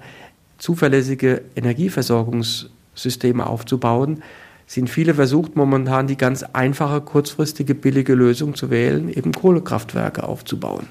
zuverlässige 0.62 1.41
Energieversorgungssysteme 1.56 3.45
aufzubauen, 3.45 4.21
sind 4.67 4.89
viele 4.89 5.15
versucht 5.15 5.56
momentan 5.56 6.08
die 6.08 6.15
ganz 6.15 6.43
einfache, 6.43 7.02
kurzfristige, 7.02 7.76
billige 7.76 8.13
Lösung 8.13 8.56
zu 8.56 8.69
wählen, 8.69 9.10
eben 9.10 9.34
Kohlekraftwerke 9.34 10.24
aufzubauen. 10.24 10.88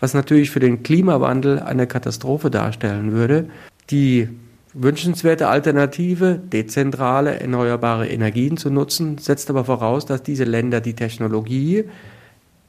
Was 0.00 0.12
natürlich 0.12 0.50
für 0.50 0.60
den 0.60 0.82
Klimawandel 0.82 1.60
eine 1.60 1.86
Katastrophe 1.86 2.50
darstellen 2.50 3.12
würde. 3.12 3.48
Die 3.90 4.28
wünschenswerte 4.74 5.48
Alternative, 5.48 6.40
dezentrale, 6.52 7.38
erneuerbare 7.38 8.08
Energien 8.08 8.56
zu 8.56 8.70
nutzen, 8.70 9.18
setzt 9.18 9.48
aber 9.50 9.64
voraus, 9.64 10.04
dass 10.04 10.22
diese 10.22 10.44
Länder 10.44 10.80
die 10.80 10.94
Technologie, 10.94 11.84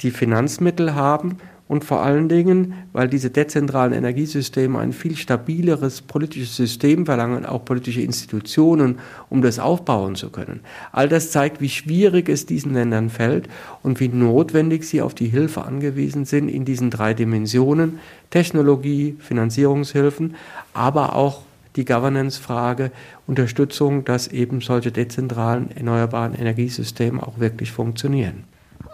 die 0.01 0.11
Finanzmittel 0.11 0.93
haben 0.93 1.39
und 1.73 1.83
vor 1.83 2.03
allen 2.03 2.29
Dingen, 2.29 2.75
weil 2.93 3.07
diese 3.07 3.31
dezentralen 3.31 3.93
Energiesysteme 3.93 4.77
ein 4.77 4.93
viel 4.93 5.15
stabileres 5.15 6.03
politisches 6.03 6.55
System 6.55 7.07
verlangen, 7.07 7.47
auch 7.47 7.65
politische 7.65 8.01
Institutionen, 8.01 8.99
um 9.31 9.41
das 9.41 9.57
aufbauen 9.57 10.13
zu 10.13 10.29
können. 10.29 10.59
All 10.91 11.09
das 11.09 11.31
zeigt, 11.31 11.61
wie 11.61 11.69
schwierig 11.69 12.29
es 12.29 12.45
diesen 12.45 12.75
Ländern 12.75 13.09
fällt 13.09 13.49
und 13.81 13.99
wie 13.99 14.07
notwendig 14.07 14.83
sie 14.83 15.01
auf 15.01 15.15
die 15.15 15.29
Hilfe 15.29 15.65
angewiesen 15.65 16.25
sind 16.25 16.47
in 16.47 16.63
diesen 16.63 16.91
drei 16.91 17.15
Dimensionen 17.15 17.97
Technologie, 18.29 19.17
Finanzierungshilfen, 19.17 20.35
aber 20.75 21.15
auch 21.15 21.41
die 21.75 21.85
Governance-Frage, 21.85 22.91
Unterstützung, 23.25 24.05
dass 24.05 24.27
eben 24.27 24.61
solche 24.61 24.91
dezentralen 24.91 25.71
erneuerbaren 25.75 26.35
Energiesysteme 26.35 27.23
auch 27.23 27.39
wirklich 27.39 27.71
funktionieren. 27.71 28.43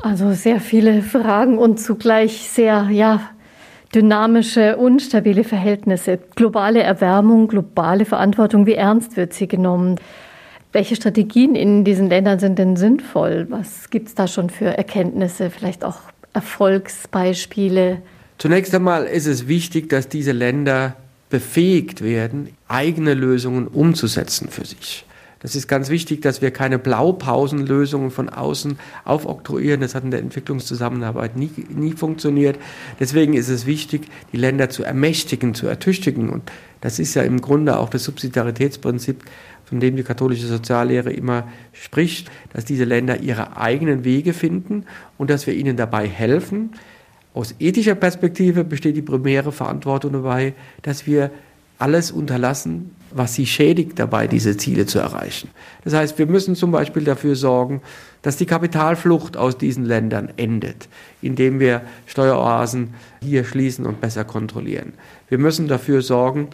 Also 0.02 0.34
sehr 0.34 0.62
viele 0.62 1.02
Fragen 1.02 1.58
und 1.58 1.80
zugleich 1.80 2.50
sehr, 2.50 2.90
ja, 2.90 3.32
dynamische, 3.94 4.78
unstabile 4.78 5.44
Verhältnisse. 5.44 6.20
Globale 6.36 6.82
Erwärmung, 6.82 7.48
globale 7.48 8.06
Verantwortung, 8.06 8.66
wie 8.66 8.76
ernst 8.76 9.18
wird 9.18 9.34
sie 9.34 9.48
genommen? 9.48 10.00
Welche 10.72 10.96
Strategien 10.96 11.56
in 11.56 11.84
diesen 11.84 12.10
Ländern 12.10 12.40
sind 12.40 12.60
denn 12.60 12.76
sinnvoll? 12.76 13.48
Was 13.50 13.90
gibt 13.90 14.10
es 14.10 14.16
da 14.16 14.28
schon 14.28 14.50
für 14.50 14.66
Erkenntnisse, 14.78 15.50
vielleicht 15.50 15.84
auch 15.84 15.98
Erfolgsbeispiele? 16.34 18.02
Zunächst 18.38 18.74
einmal 18.76 19.06
ist 19.06 19.26
es 19.26 19.48
wichtig, 19.48 19.90
dass 19.90 20.08
diese 20.08 20.32
Länder 20.32 20.96
befähigt 21.30 22.04
werden, 22.04 22.50
eigene 22.68 23.16
Lösungen 23.16 23.68
umzusetzen 23.68 24.50
für 24.50 24.66
sich. 24.66 25.06
Das 25.42 25.56
ist 25.56 25.68
ganz 25.68 25.90
wichtig, 25.90 26.22
dass 26.22 26.42
wir 26.42 26.52
keine 26.52 26.78
Blaupausenlösungen 26.80 28.12
von 28.12 28.28
außen 28.28 28.78
aufoktroyieren. 29.06 29.80
Das 29.80 29.96
hat 29.96 30.04
in 30.04 30.12
der 30.12 30.20
Entwicklungszusammenarbeit 30.20 31.38
nie, 31.38 31.50
nie 31.70 31.94
funktioniert. 31.94 32.60
Deswegen 33.00 33.34
ist 33.34 33.48
es 33.48 33.66
wichtig, 33.66 34.08
die 34.34 34.38
Länder 34.38 34.70
zu 34.70 34.84
ermächtigen, 34.84 35.54
zu 35.54 35.68
ertüchtigen. 35.68 36.30
Und 36.30 36.52
das 36.82 37.00
ist 37.00 37.14
ja 37.14 37.24
im 37.24 37.40
Grunde 37.40 37.80
auch 37.80 37.90
das 37.90 38.04
Subsidiaritätsprinzip, 38.04 39.24
von 39.64 39.80
dem 39.80 39.96
die 39.96 40.04
katholische 40.04 40.48
Soziallehre 40.48 41.14
immer 41.14 41.48
spricht, 41.72 42.30
dass 42.52 42.66
diese 42.66 42.84
Länder 42.84 43.22
ihre 43.22 43.56
eigenen 43.56 44.04
Wege 44.04 44.34
finden 44.34 44.86
und 45.18 45.30
dass 45.30 45.48
wir 45.48 45.54
ihnen 45.54 45.78
dabei 45.78 46.08
helfen. 46.08 46.72
Aus 47.34 47.56
ethischer 47.60 47.96
Perspektive 47.96 48.66
besteht 48.66 48.98
die 48.98 49.02
primäre 49.02 49.52
Verantwortung 49.54 50.12
dabei, 50.12 50.54
dass 50.82 51.08
wir 51.08 51.32
alles 51.80 52.12
unterlassen, 52.12 52.92
was 53.12 53.34
sie 53.34 53.48
schädigt 53.48 53.98
dabei, 53.98 54.28
diese 54.28 54.56
Ziele 54.58 54.86
zu 54.86 55.00
erreichen. 55.00 55.50
Das 55.84 55.94
heißt, 55.94 56.20
wir 56.20 56.28
müssen 56.28 56.56
zum 56.56 56.72
Beispiel 56.72 57.04
dafür 57.04 57.36
sorgen, 57.36 57.82
dass 58.22 58.38
die 58.38 58.46
Kapitalflucht 58.46 59.38
aus 59.38 59.58
diesen 59.58 59.86
Ländern 59.86 60.30
endet, 60.38 60.90
indem 61.22 61.60
wir 61.60 61.82
Steueroasen 62.06 62.94
hier 63.24 63.46
schließen 63.46 63.86
und 63.86 64.02
besser 64.02 64.26
kontrollieren. 64.26 64.94
Wir 65.30 65.38
müssen 65.38 65.68
dafür 65.68 66.02
sorgen, 66.02 66.50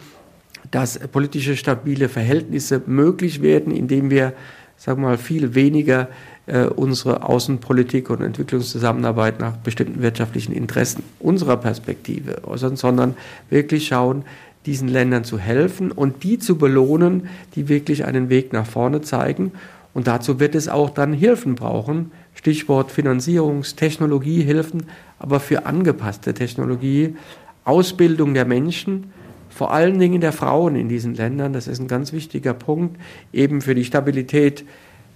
dass 0.70 0.98
politische 0.98 1.56
stabile 1.56 2.08
Verhältnisse 2.08 2.80
möglich 2.86 3.42
werden, 3.42 3.74
indem 3.74 4.10
wir, 4.10 4.32
sagen 4.76 5.02
wir 5.02 5.08
mal, 5.08 5.18
viel 5.18 5.54
weniger 5.54 6.08
äh, 6.46 6.66
unsere 6.66 7.24
Außenpolitik 7.24 8.10
und 8.10 8.22
Entwicklungszusammenarbeit 8.22 9.40
nach 9.40 9.56
bestimmten 9.56 10.02
wirtschaftlichen 10.02 10.52
Interessen 10.52 11.02
unserer 11.18 11.56
Perspektive, 11.56 12.40
sondern 12.54 13.16
wirklich 13.50 13.88
schauen, 13.88 14.24
diesen 14.66 14.88
Ländern 14.88 15.24
zu 15.24 15.38
helfen 15.38 15.92
und 15.92 16.22
die 16.22 16.38
zu 16.38 16.58
belohnen, 16.58 17.28
die 17.54 17.68
wirklich 17.68 18.04
einen 18.04 18.28
Weg 18.28 18.52
nach 18.52 18.66
vorne 18.66 19.00
zeigen. 19.00 19.52
Und 19.94 20.06
dazu 20.06 20.40
wird 20.40 20.54
es 20.54 20.68
auch 20.68 20.90
dann 20.90 21.12
Hilfen 21.12 21.54
brauchen. 21.54 22.10
Stichwort 22.34 22.90
Finanzierungs-, 22.90 23.76
Technologiehilfen, 23.76 24.84
aber 25.18 25.40
für 25.40 25.64
angepasste 25.64 26.34
Technologie, 26.34 27.16
Ausbildung 27.64 28.34
der 28.34 28.44
Menschen, 28.44 29.10
vor 29.48 29.72
allen 29.72 29.98
Dingen 29.98 30.20
der 30.20 30.32
Frauen 30.32 30.76
in 30.76 30.90
diesen 30.90 31.14
Ländern. 31.14 31.54
Das 31.54 31.66
ist 31.66 31.80
ein 31.80 31.88
ganz 31.88 32.12
wichtiger 32.12 32.52
Punkt, 32.52 33.00
eben 33.32 33.62
für 33.62 33.74
die 33.74 33.84
Stabilität 33.84 34.66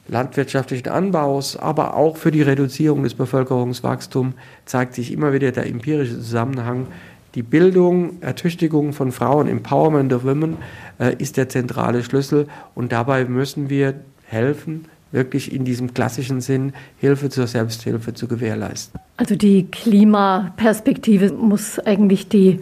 landwirtschaftlichen 0.08 0.88
Anbaus, 0.88 1.56
aber 1.56 1.94
auch 1.94 2.16
für 2.16 2.30
die 2.30 2.42
Reduzierung 2.42 3.02
des 3.02 3.14
Bevölkerungswachstums 3.14 4.34
zeigt 4.64 4.94
sich 4.94 5.12
immer 5.12 5.32
wieder 5.32 5.52
der 5.52 5.66
empirische 5.66 6.16
Zusammenhang. 6.16 6.86
Die 7.34 7.42
Bildung, 7.42 8.20
Ertüchtigung 8.22 8.92
von 8.92 9.12
Frauen, 9.12 9.46
Empowerment 9.46 10.12
of 10.12 10.24
Women 10.24 10.56
äh, 10.98 11.14
ist 11.18 11.36
der 11.36 11.48
zentrale 11.48 12.02
Schlüssel 12.02 12.48
und 12.74 12.92
dabei 12.92 13.24
müssen 13.24 13.70
wir 13.70 13.94
helfen, 14.24 14.86
wirklich 15.12 15.52
in 15.52 15.64
diesem 15.64 15.94
klassischen 15.94 16.40
Sinn 16.40 16.72
Hilfe 16.98 17.30
zur 17.30 17.46
Selbsthilfe 17.46 18.14
zu 18.14 18.26
gewährleisten. 18.26 19.00
Also 19.16 19.36
die 19.36 19.66
Klimaperspektive 19.70 21.32
muss 21.32 21.78
eigentlich 21.78 22.28
die 22.28 22.60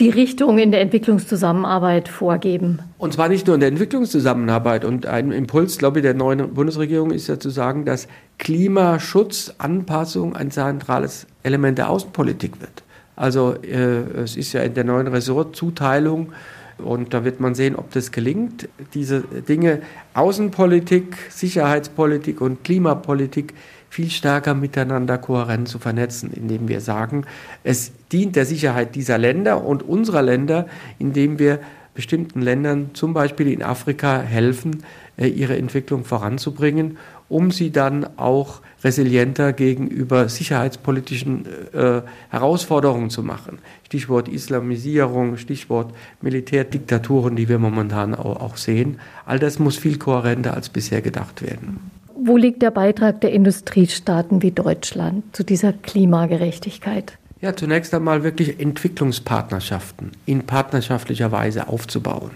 die 0.00 0.08
Richtung 0.08 0.58
in 0.58 0.70
der 0.70 0.80
Entwicklungszusammenarbeit 0.80 2.08
vorgeben. 2.08 2.78
Und 2.96 3.12
zwar 3.12 3.28
nicht 3.28 3.46
nur 3.46 3.54
in 3.54 3.60
der 3.60 3.68
Entwicklungszusammenarbeit. 3.68 4.86
Und 4.86 5.04
ein 5.04 5.30
Impuls, 5.30 5.76
glaube 5.76 5.98
ich, 5.98 6.02
der 6.02 6.14
neuen 6.14 6.54
Bundesregierung 6.54 7.10
ist 7.10 7.28
ja 7.28 7.38
zu 7.38 7.50
sagen, 7.50 7.84
dass 7.84 8.08
Klimaschutz, 8.38 9.54
Anpassung 9.58 10.34
ein 10.34 10.50
zentrales 10.50 11.26
Element 11.42 11.76
der 11.76 11.90
Außenpolitik 11.90 12.62
wird. 12.62 12.82
Also 13.20 13.54
äh, 13.62 14.22
es 14.22 14.34
ist 14.38 14.54
ja 14.54 14.62
in 14.62 14.72
der 14.72 14.84
neuen 14.84 15.06
Ressortzuteilung 15.06 16.32
und 16.78 17.12
da 17.12 17.22
wird 17.22 17.38
man 17.38 17.54
sehen, 17.54 17.76
ob 17.76 17.90
das 17.90 18.12
gelingt, 18.12 18.66
diese 18.94 19.20
Dinge. 19.20 19.82
Außenpolitik, 20.14 21.18
Sicherheitspolitik 21.28 22.40
und 22.40 22.64
Klimapolitik 22.64 23.52
viel 23.90 24.08
stärker 24.08 24.54
miteinander 24.54 25.18
kohärent 25.18 25.68
zu 25.68 25.78
vernetzen, 25.78 26.32
indem 26.32 26.68
wir 26.68 26.80
sagen, 26.80 27.26
es 27.62 27.92
dient 28.10 28.36
der 28.36 28.46
Sicherheit 28.46 28.94
dieser 28.94 29.18
Länder 29.18 29.66
und 29.66 29.82
unserer 29.82 30.22
Länder, 30.22 30.66
indem 30.98 31.38
wir 31.38 31.60
bestimmten 31.92 32.40
Ländern, 32.40 32.90
zum 32.94 33.12
Beispiel 33.12 33.48
in 33.48 33.62
Afrika, 33.62 34.18
helfen, 34.22 34.82
äh, 35.18 35.26
ihre 35.26 35.58
Entwicklung 35.58 36.06
voranzubringen, 36.06 36.96
um 37.30 37.52
sie 37.52 37.70
dann 37.70 38.06
auch 38.18 38.60
resilienter 38.82 39.52
gegenüber 39.52 40.28
sicherheitspolitischen 40.28 41.46
äh, 41.72 42.02
Herausforderungen 42.28 43.08
zu 43.08 43.22
machen. 43.22 43.60
Stichwort 43.86 44.28
Islamisierung, 44.28 45.36
Stichwort 45.36 45.94
Militärdiktaturen, 46.20 47.36
die 47.36 47.48
wir 47.48 47.58
momentan 47.58 48.14
auch, 48.14 48.40
auch 48.40 48.56
sehen. 48.56 48.98
All 49.24 49.38
das 49.38 49.58
muss 49.58 49.76
viel 49.76 49.96
kohärenter 49.96 50.54
als 50.54 50.68
bisher 50.68 51.02
gedacht 51.02 51.40
werden. 51.40 51.90
Wo 52.22 52.36
liegt 52.36 52.62
der 52.62 52.72
Beitrag 52.72 53.20
der 53.20 53.32
Industriestaaten 53.32 54.42
wie 54.42 54.50
Deutschland 54.50 55.24
zu 55.34 55.44
dieser 55.44 55.72
Klimagerechtigkeit? 55.72 57.16
Ja, 57.40 57.54
zunächst 57.56 57.94
einmal 57.94 58.24
wirklich 58.24 58.60
Entwicklungspartnerschaften 58.60 60.10
in 60.26 60.42
partnerschaftlicher 60.42 61.32
Weise 61.32 61.68
aufzubauen. 61.68 62.32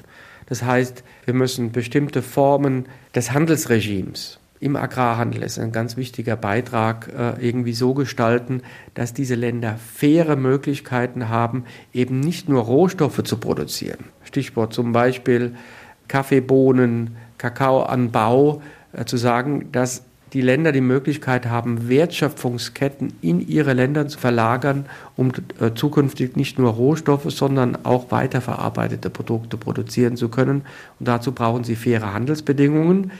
Das 0.47 0.63
heißt, 0.63 1.03
wir 1.25 1.35
müssen 1.35 1.73
bestimmte 1.73 2.23
Formen 2.23 2.87
des 3.15 3.33
Handelsregimes 3.33 4.39
im 4.65 4.77
Agrarhandel 4.77 5.43
ist 5.43 5.59
ein 5.59 5.73
ganz 5.73 5.99
wichtiger 5.99 6.37
Beitrag 6.37 7.13
äh, 7.15 7.47
irgendwie 7.47 7.75
so 7.75 7.93
gestalten, 7.93 8.63
dass 8.95 9.13
diese 9.13 9.35
Länder 9.35 9.77
faire 9.77 10.37
Möglichkeiten 10.37 11.29
haben, 11.29 11.65
eben 11.93 12.21
nicht 12.21 12.49
nur 12.49 12.63
Rohstoffe 12.63 13.23
zu 13.25 13.37
produzieren. 13.37 14.07
Stichwort 14.23 14.73
zum 14.73 14.93
Beispiel 14.93 15.55
Kaffeebohnen, 16.09 17.15
Kakaoanbau, 17.37 18.63
äh, 18.95 19.05
zu 19.05 19.19
sagen, 19.19 19.71
dass 19.71 20.05
die 20.33 20.41
Länder 20.41 20.73
die 20.73 20.81
Möglichkeit 20.81 21.45
haben, 21.45 21.91
Wertschöpfungsketten 21.91 23.13
in 23.21 23.47
ihre 23.47 23.75
Länder 23.75 24.09
zu 24.09 24.19
verlagern, 24.19 24.87
um 25.15 25.31
äh, 25.61 25.75
zukünftig 25.75 26.37
nicht 26.37 26.59
nur 26.59 26.73
Rohstoffe, 26.73 27.31
sondern 27.31 27.85
auch 27.85 28.11
weiterverarbeitete 28.11 29.11
Produkte 29.11 29.59
produzieren 29.59 30.17
zu 30.17 30.31
können. 30.31 30.63
Und 30.99 31.07
dazu 31.07 31.33
brauchen 31.33 31.65
sie 31.65 31.77
faire 31.77 32.15
Handelsbedingungen. 32.15 33.11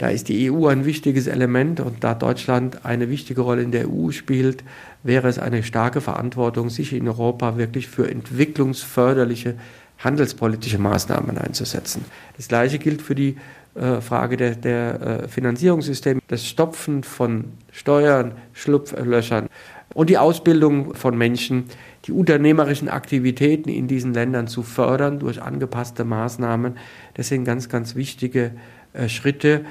Da 0.00 0.08
ist 0.08 0.30
die 0.30 0.50
EU 0.50 0.66
ein 0.66 0.86
wichtiges 0.86 1.26
Element 1.26 1.78
und 1.78 2.02
da 2.02 2.14
Deutschland 2.14 2.86
eine 2.86 3.10
wichtige 3.10 3.42
Rolle 3.42 3.60
in 3.60 3.70
der 3.70 3.86
EU 3.86 4.12
spielt, 4.12 4.64
wäre 5.02 5.28
es 5.28 5.38
eine 5.38 5.62
starke 5.62 6.00
Verantwortung, 6.00 6.70
sich 6.70 6.94
in 6.94 7.06
Europa 7.06 7.58
wirklich 7.58 7.86
für 7.86 8.10
entwicklungsförderliche 8.10 9.56
handelspolitische 9.98 10.78
Maßnahmen 10.78 11.36
einzusetzen. 11.36 12.06
Das 12.38 12.48
Gleiche 12.48 12.78
gilt 12.78 13.02
für 13.02 13.14
die 13.14 13.36
äh, 13.74 14.00
Frage 14.00 14.38
der, 14.38 14.54
der 14.54 15.02
äh, 15.02 15.28
Finanzierungssysteme, 15.28 16.22
das 16.28 16.46
Stopfen 16.46 17.02
von 17.02 17.52
Steuern, 17.70 18.32
Schlupflöchern 18.54 19.50
und 19.92 20.08
die 20.08 20.16
Ausbildung 20.16 20.94
von 20.94 21.18
Menschen, 21.18 21.64
die 22.06 22.12
unternehmerischen 22.12 22.88
Aktivitäten 22.88 23.68
in 23.68 23.86
diesen 23.86 24.14
Ländern 24.14 24.46
zu 24.46 24.62
fördern 24.62 25.18
durch 25.18 25.42
angepasste 25.42 26.04
Maßnahmen. 26.04 26.78
Das 27.12 27.28
sind 27.28 27.44
ganz, 27.44 27.68
ganz 27.68 27.96
wichtige 27.96 28.52
äh, 28.92 29.08
Schritte, 29.08 29.64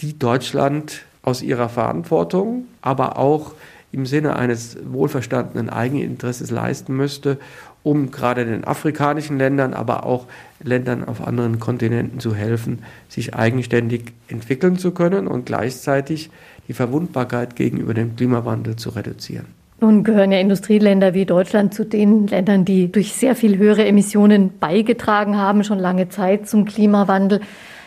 die 0.00 0.18
Deutschland 0.18 1.02
aus 1.22 1.42
ihrer 1.42 1.68
Verantwortung, 1.68 2.66
aber 2.80 3.18
auch 3.18 3.52
im 3.92 4.06
Sinne 4.06 4.36
eines 4.36 4.78
wohlverstandenen 4.90 5.68
Eigeninteresses 5.68 6.50
leisten 6.50 6.96
müsste, 6.96 7.38
um 7.82 8.10
gerade 8.10 8.44
den 8.44 8.64
afrikanischen 8.64 9.38
Ländern, 9.38 9.74
aber 9.74 10.06
auch 10.06 10.26
Ländern 10.62 11.04
auf 11.04 11.26
anderen 11.26 11.58
Kontinenten 11.58 12.20
zu 12.20 12.34
helfen, 12.34 12.80
sich 13.08 13.34
eigenständig 13.34 14.12
entwickeln 14.28 14.78
zu 14.78 14.92
können 14.92 15.26
und 15.26 15.46
gleichzeitig 15.46 16.30
die 16.68 16.72
Verwundbarkeit 16.72 17.56
gegenüber 17.56 17.92
dem 17.92 18.16
Klimawandel 18.16 18.76
zu 18.76 18.90
reduzieren. 18.90 19.46
Nun 19.80 20.04
gehören 20.04 20.30
ja 20.30 20.38
Industrieländer 20.38 21.12
wie 21.12 21.26
Deutschland 21.26 21.74
zu 21.74 21.84
den 21.84 22.28
Ländern, 22.28 22.64
die 22.64 22.92
durch 22.92 23.14
sehr 23.14 23.34
viel 23.34 23.58
höhere 23.58 23.84
Emissionen 23.84 24.52
beigetragen 24.60 25.36
haben, 25.36 25.64
schon 25.64 25.80
lange 25.80 26.08
Zeit 26.08 26.48
zum 26.48 26.66
Klimawandel 26.66 27.40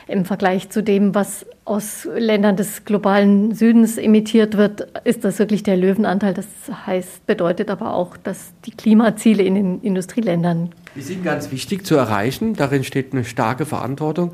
im 0.08 0.26
Vergleich 0.26 0.70
zu 0.70 0.84
dem, 0.84 1.16
was 1.16 1.46
aus 1.66 2.08
Ländern 2.16 2.56
des 2.56 2.86
globalen 2.86 3.56
Südens 3.56 3.98
emittiert 3.98 4.56
wird, 4.56 4.88
ist 5.04 5.24
das 5.24 5.40
wirklich 5.40 5.64
der 5.64 5.78
Löwenanteil. 5.78 6.34
Das 6.34 6.46
heißt, 6.86 7.26
bedeutet 7.26 7.72
aber 7.72 7.96
auch, 7.96 8.16
dass 8.18 8.54
die 8.66 8.72
Klimaziele 8.72 9.44
in 9.44 9.56
den 9.56 9.82
Industrieländern. 9.82 10.70
Die 10.96 11.02
sind 11.02 11.24
ganz 11.24 11.52
wichtig 11.52 11.86
zu 11.86 11.96
erreichen. 11.96 12.54
Darin 12.54 12.84
steht 12.84 13.14
eine 13.14 13.24
starke 13.24 13.66
Verantwortung. 13.66 14.34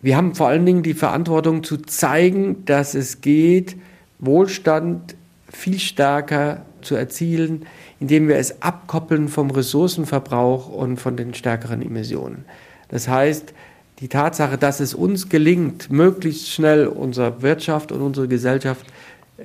Wir 0.00 0.16
haben 0.16 0.34
vor 0.34 0.48
allen 0.48 0.64
Dingen 0.64 0.82
die 0.82 0.94
Verantwortung 0.94 1.62
zu 1.62 1.76
zeigen, 1.76 2.64
dass 2.64 2.94
es 2.94 3.20
geht, 3.20 3.76
Wohlstand 4.18 5.14
viel 5.50 5.78
stärker 5.78 6.62
zu 6.80 6.94
erzielen, 6.94 7.66
indem 7.98 8.28
wir 8.28 8.36
es 8.36 8.62
abkoppeln 8.62 9.28
vom 9.28 9.50
Ressourcenverbrauch 9.50 10.70
und 10.70 10.96
von 10.96 11.16
den 11.16 11.34
stärkeren 11.34 11.82
Emissionen. 11.82 12.46
Das 12.88 13.08
heißt, 13.08 13.52
die 14.00 14.08
Tatsache, 14.08 14.56
dass 14.56 14.80
es 14.80 14.94
uns 14.94 15.28
gelingt, 15.28 15.90
möglichst 15.90 16.48
schnell 16.48 16.86
unsere 16.86 17.42
Wirtschaft 17.42 17.92
und 17.92 18.00
unsere 18.00 18.28
Gesellschaft 18.28 18.86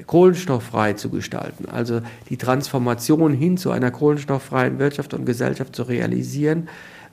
kohlenstofffrei 0.07 0.93
zu 0.93 1.09
gestalten, 1.09 1.65
also 1.69 2.01
die 2.29 2.37
Transformation 2.37 3.33
hin 3.33 3.57
zu 3.57 3.71
einer 3.71 3.91
kohlenstofffreien 3.91 4.79
Wirtschaft 4.79 5.13
und 5.13 5.25
Gesellschaft 5.25 5.75
zu 5.75 5.83
realisieren, 5.83 6.67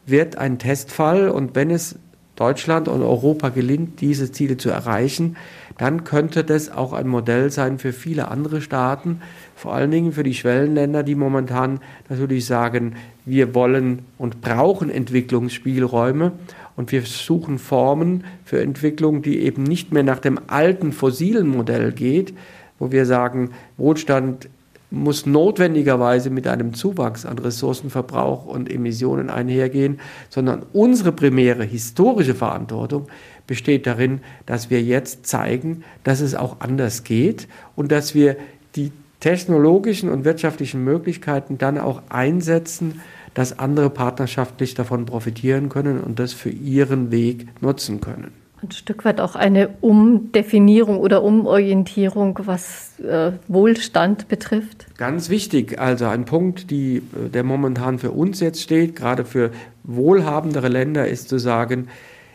wird 0.07 0.37
ein 0.37 0.59
Testfall. 0.59 1.29
Und 1.29 1.55
wenn 1.55 1.71
es 1.71 1.97
Deutschland 2.35 2.89
und 2.89 3.03
Europa 3.03 3.51
gelingt, 3.51 4.01
diese 4.01 4.33
Ziele 4.33 4.57
zu 4.57 4.71
erreichen, 4.71 5.37
dann 5.79 6.05
könnte 6.05 6.45
das 6.45 6.71
auch 6.71 6.93
ein 6.93 7.07
Modell 7.07 7.51
sein 7.51 7.79
für 7.79 7.93
viele 7.93 8.29
andere 8.29 8.61
Staaten, 8.61 9.21
vor 9.55 9.75
allen 9.75 9.91
Dingen 9.91 10.13
für 10.13 10.23
die 10.23 10.35
Schwellenländer, 10.35 11.03
die 11.03 11.15
momentan 11.15 11.81
natürlich 12.09 12.47
sagen, 12.47 12.95
wir 13.25 13.55
wollen 13.55 14.01
und 14.19 14.41
brauchen 14.41 14.91
Entwicklungsspielräume 14.91 16.33
und 16.77 16.93
wir 16.93 17.03
suchen 17.03 17.59
Formen 17.59 18.25
für 18.45 18.61
Entwicklung, 18.61 19.23
die 19.23 19.41
eben 19.41 19.63
nicht 19.63 19.93
mehr 19.93 20.03
nach 20.03 20.19
dem 20.19 20.41
alten 20.49 20.93
fossilen 20.93 21.49
Modell 21.49 21.93
geht, 21.93 22.35
wo 22.79 22.91
wir 22.91 23.07
sagen, 23.07 23.51
Wohlstand 23.77 24.49
muss 24.91 25.25
notwendigerweise 25.25 26.29
mit 26.29 26.47
einem 26.47 26.75
Zuwachs 26.75 27.25
an 27.25 27.39
Ressourcenverbrauch 27.39 28.45
und 28.45 28.71
Emissionen 28.71 29.31
einhergehen, 29.31 30.01
sondern 30.29 30.65
unsere 30.73 31.13
primäre 31.13 31.65
historische 31.65 32.35
Verantwortung 32.35 33.07
besteht 33.47 33.87
darin, 33.87 34.21
dass 34.45 34.69
wir 34.69 34.83
jetzt 34.83 35.27
zeigen, 35.27 35.83
dass 36.05 36.21
es 36.21 36.35
auch 36.35 36.61
anders 36.61 37.05
geht 37.05 37.49
und 37.75 37.91
dass 37.91 38.15
wir 38.15 38.37
die 38.77 38.93
technologischen 39.23 40.11
und 40.11 40.25
wirtschaftlichen 40.25 40.83
Möglichkeiten 40.83 41.57
dann 41.57 41.79
auch 41.79 42.03
einsetzen, 42.09 43.01
dass 43.35 43.59
andere 43.59 43.89
partnerschaftlich 43.89 44.75
davon 44.75 45.07
profitieren 45.07 45.69
können 45.69 46.01
und 46.01 46.19
das 46.19 46.33
für 46.33 46.51
ihren 46.51 47.11
Weg 47.13 47.47
nutzen 47.63 48.01
können. 48.01 48.33
ein 48.63 48.73
Stück 48.73 49.05
weit 49.05 49.21
auch 49.21 49.37
eine 49.37 49.71
Umdefinierung 49.81 50.99
oder 50.99 51.23
Umorientierung, 51.23 52.41
was 52.45 52.99
äh, 52.99 53.33
Wohlstand 53.47 54.27
betrifft? 54.27 54.87
Ganz 54.99 55.31
wichtig, 55.31 55.79
also 55.79 56.07
ein 56.07 56.25
Punkt, 56.25 56.71
die, 56.71 56.97
äh, 56.97 57.29
der 57.33 57.45
momentan 57.45 58.01
für 58.01 58.11
uns 58.11 58.41
jetzt 58.41 58.61
steht, 58.61 58.97
gerade 58.97 59.25
für 59.25 59.53
wohlhabendere 59.85 60.69
Länder, 60.69 61.07
ist 61.07 61.29
zu 61.29 61.39
sagen, 61.39 61.89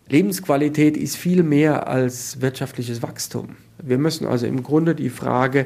Lebensqualität 0.08 0.95
ist 0.95 1.17
viel 1.17 1.43
mehr 1.43 1.88
als 1.88 2.39
wirtschaftliches 2.39 3.04
Wachstum. 3.04 3.58
Wir 3.84 3.97
müssen 3.97 4.26
also 4.26 4.47
im 4.47 4.63
Grunde 4.63 4.95
die 4.95 5.10
Frage, 5.10 5.65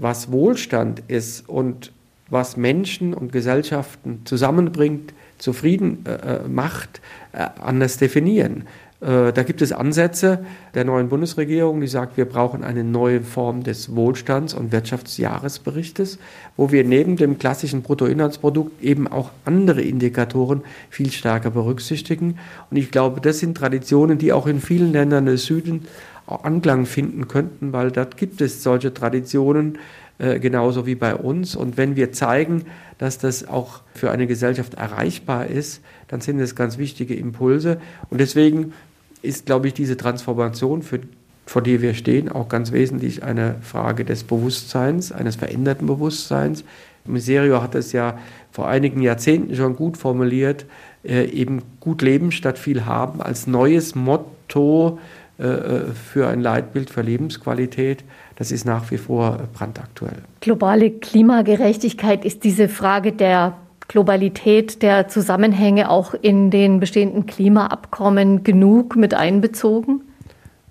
was 0.00 0.32
Wohlstand 0.32 1.02
ist 1.08 1.48
und 1.48 1.92
was 2.28 2.56
Menschen 2.56 3.12
und 3.12 3.32
Gesellschaften 3.32 4.22
zusammenbringt, 4.24 5.12
zufrieden 5.38 6.04
äh, 6.06 6.44
äh 6.44 6.48
macht, 6.48 7.00
äh, 7.32 7.46
anders 7.60 7.96
definieren. 7.96 8.64
Äh, 9.00 9.32
da 9.32 9.42
gibt 9.42 9.62
es 9.62 9.72
Ansätze 9.72 10.44
der 10.74 10.84
neuen 10.84 11.08
Bundesregierung, 11.08 11.80
die 11.80 11.86
sagt, 11.86 12.16
wir 12.16 12.26
brauchen 12.26 12.62
eine 12.62 12.84
neue 12.84 13.22
Form 13.22 13.62
des 13.62 13.94
Wohlstands- 13.94 14.54
und 14.54 14.72
Wirtschaftsjahresberichtes, 14.72 16.18
wo 16.56 16.70
wir 16.70 16.84
neben 16.84 17.16
dem 17.16 17.38
klassischen 17.38 17.82
Bruttoinlandsprodukt 17.82 18.82
eben 18.82 19.08
auch 19.08 19.30
andere 19.44 19.80
Indikatoren 19.80 20.62
viel 20.90 21.10
stärker 21.10 21.50
berücksichtigen. 21.50 22.38
Und 22.70 22.76
ich 22.76 22.90
glaube, 22.90 23.20
das 23.20 23.38
sind 23.38 23.56
Traditionen, 23.56 24.18
die 24.18 24.32
auch 24.32 24.46
in 24.46 24.60
vielen 24.60 24.92
Ländern 24.92 25.26
des 25.26 25.46
Südens 25.46 25.84
Anklang 26.30 26.86
finden 26.86 27.28
könnten, 27.28 27.72
weil 27.72 27.90
dort 27.90 28.16
gibt 28.16 28.40
es 28.40 28.62
solche 28.62 28.94
Traditionen 28.94 29.78
äh, 30.18 30.38
genauso 30.38 30.86
wie 30.86 30.94
bei 30.94 31.14
uns. 31.14 31.56
Und 31.56 31.76
wenn 31.78 31.96
wir 31.96 32.12
zeigen, 32.12 32.66
dass 32.98 33.18
das 33.18 33.48
auch 33.48 33.80
für 33.94 34.10
eine 34.10 34.26
Gesellschaft 34.26 34.74
erreichbar 34.74 35.46
ist, 35.46 35.80
dann 36.08 36.20
sind 36.20 36.38
das 36.38 36.54
ganz 36.54 36.76
wichtige 36.76 37.14
Impulse. 37.14 37.80
Und 38.10 38.20
deswegen 38.20 38.74
ist, 39.22 39.46
glaube 39.46 39.68
ich, 39.68 39.74
diese 39.74 39.96
Transformation, 39.96 40.82
für, 40.82 41.00
vor 41.46 41.62
der 41.62 41.80
wir 41.80 41.94
stehen, 41.94 42.28
auch 42.28 42.50
ganz 42.50 42.70
wesentlich 42.70 43.22
eine 43.22 43.56
Frage 43.62 44.04
des 44.04 44.24
Bewusstseins, 44.24 45.10
eines 45.10 45.36
veränderten 45.36 45.86
Bewusstseins. 45.86 46.64
Miserio 47.06 47.62
hat 47.62 47.74
es 47.74 47.92
ja 47.92 48.18
vor 48.52 48.68
einigen 48.68 49.00
Jahrzehnten 49.00 49.56
schon 49.56 49.74
gut 49.74 49.96
formuliert, 49.96 50.66
äh, 51.02 51.24
eben 51.30 51.62
gut 51.80 52.02
leben 52.02 52.30
statt 52.30 52.58
viel 52.58 52.84
haben 52.84 53.22
als 53.22 53.46
neues 53.46 53.94
Motto 53.94 54.98
für 55.40 56.28
ein 56.28 56.40
Leitbild 56.40 56.90
für 56.90 57.02
Lebensqualität. 57.02 58.04
Das 58.36 58.52
ist 58.52 58.64
nach 58.64 58.90
wie 58.90 58.98
vor 58.98 59.40
brandaktuell. 59.54 60.18
Globale 60.40 60.90
Klimagerechtigkeit 60.90 62.24
ist 62.24 62.44
diese 62.44 62.68
Frage 62.68 63.12
der 63.12 63.56
Globalität 63.90 64.82
der 64.82 65.08
Zusammenhänge 65.08 65.90
auch 65.90 66.14
in 66.14 66.50
den 66.50 66.78
bestehenden 66.78 67.26
Klimaabkommen 67.26 68.44
genug 68.44 68.94
mit 68.94 69.14
einbezogen? 69.14 70.02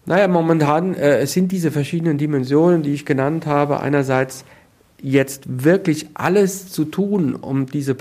Naja, 0.05 0.29
momentan 0.29 0.95
äh, 0.95 1.27
sind 1.27 1.51
diese 1.51 1.69
verschiedenen 1.69 2.17
Dimensionen, 2.17 2.81
die 2.81 2.93
ich 2.93 3.05
genannt 3.05 3.45
habe, 3.45 3.81
einerseits 3.81 4.45
jetzt 5.01 5.43
wirklich 5.65 6.07
alles 6.13 6.71
zu 6.71 6.85
tun, 6.85 7.35
um 7.35 7.65
diese 7.65 7.93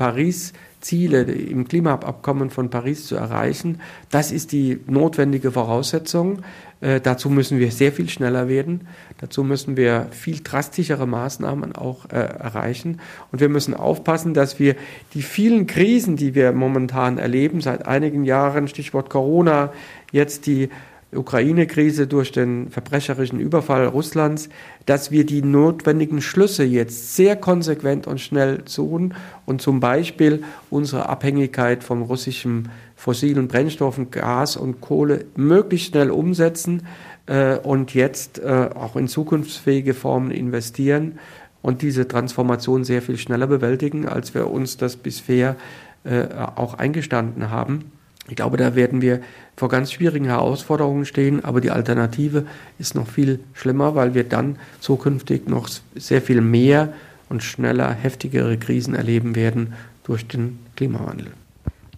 Paris-Ziele 0.78 1.22
im 1.22 1.66
Klimaabkommen 1.66 2.50
von 2.50 2.70
Paris 2.70 3.06
zu 3.06 3.16
erreichen. 3.16 3.80
Das 4.10 4.32
ist 4.32 4.52
die 4.52 4.80
notwendige 4.86 5.52
Voraussetzung. 5.52 6.42
Äh, 6.80 7.00
dazu 7.00 7.28
müssen 7.30 7.58
wir 7.58 7.72
sehr 7.72 7.92
viel 7.92 8.08
schneller 8.08 8.48
werden. 8.48 8.86
Dazu 9.18 9.42
müssen 9.42 9.76
wir 9.76 10.06
viel 10.10 10.40
drastischere 10.40 11.06
Maßnahmen 11.06 11.74
auch 11.74 12.06
äh, 12.10 12.16
erreichen. 12.16 13.00
Und 13.32 13.40
wir 13.40 13.48
müssen 13.48 13.74
aufpassen, 13.74 14.34
dass 14.34 14.58
wir 14.60 14.76
die 15.14 15.22
vielen 15.22 15.66
Krisen, 15.66 16.16
die 16.16 16.34
wir 16.34 16.52
momentan 16.52 17.18
erleben, 17.18 17.60
seit 17.60 17.86
einigen 17.86 18.24
Jahren, 18.24 18.68
Stichwort 18.68 19.10
Corona, 19.10 19.72
jetzt 20.12 20.46
die 20.46 20.70
Ukraine-Krise 21.12 22.06
durch 22.06 22.32
den 22.32 22.68
verbrecherischen 22.68 23.40
Überfall 23.40 23.86
Russlands, 23.86 24.50
dass 24.84 25.10
wir 25.10 25.24
die 25.24 25.42
notwendigen 25.42 26.20
Schlüsse 26.20 26.64
jetzt 26.64 27.16
sehr 27.16 27.34
konsequent 27.36 28.06
und 28.06 28.20
schnell 28.20 28.58
tun 28.58 29.14
und 29.46 29.62
zum 29.62 29.80
Beispiel 29.80 30.42
unsere 30.68 31.08
Abhängigkeit 31.08 31.82
vom 31.82 32.02
russischen 32.02 32.68
fossilen 32.94 33.48
Brennstoffen, 33.48 34.10
Gas 34.10 34.56
und 34.56 34.80
Kohle 34.80 35.24
möglichst 35.34 35.88
schnell 35.88 36.10
umsetzen 36.10 36.82
äh, 37.26 37.56
und 37.56 37.94
jetzt 37.94 38.38
äh, 38.40 38.68
auch 38.74 38.96
in 38.96 39.08
zukunftsfähige 39.08 39.94
Formen 39.94 40.30
investieren 40.30 41.18
und 41.62 41.80
diese 41.80 42.06
Transformation 42.06 42.84
sehr 42.84 43.00
viel 43.00 43.16
schneller 43.16 43.46
bewältigen, 43.46 44.06
als 44.06 44.34
wir 44.34 44.50
uns 44.50 44.76
das 44.76 44.96
bisher 44.96 45.56
äh, 46.04 46.26
auch 46.54 46.74
eingestanden 46.74 47.50
haben. 47.50 47.92
Ich 48.28 48.36
glaube, 48.36 48.56
da 48.58 48.74
werden 48.74 49.00
wir 49.00 49.20
vor 49.56 49.68
ganz 49.68 49.90
schwierigen 49.92 50.26
Herausforderungen 50.26 51.06
stehen, 51.06 51.44
aber 51.44 51.60
die 51.60 51.70
Alternative 51.70 52.46
ist 52.78 52.94
noch 52.94 53.08
viel 53.08 53.40
schlimmer, 53.54 53.94
weil 53.94 54.14
wir 54.14 54.24
dann 54.24 54.56
zukünftig 54.80 55.48
noch 55.48 55.68
sehr 55.94 56.20
viel 56.20 56.40
mehr 56.40 56.92
und 57.28 57.42
schneller 57.42 57.90
heftigere 57.90 58.56
Krisen 58.58 58.94
erleben 58.94 59.34
werden 59.34 59.74
durch 60.04 60.26
den 60.26 60.58
Klimawandel. 60.76 61.28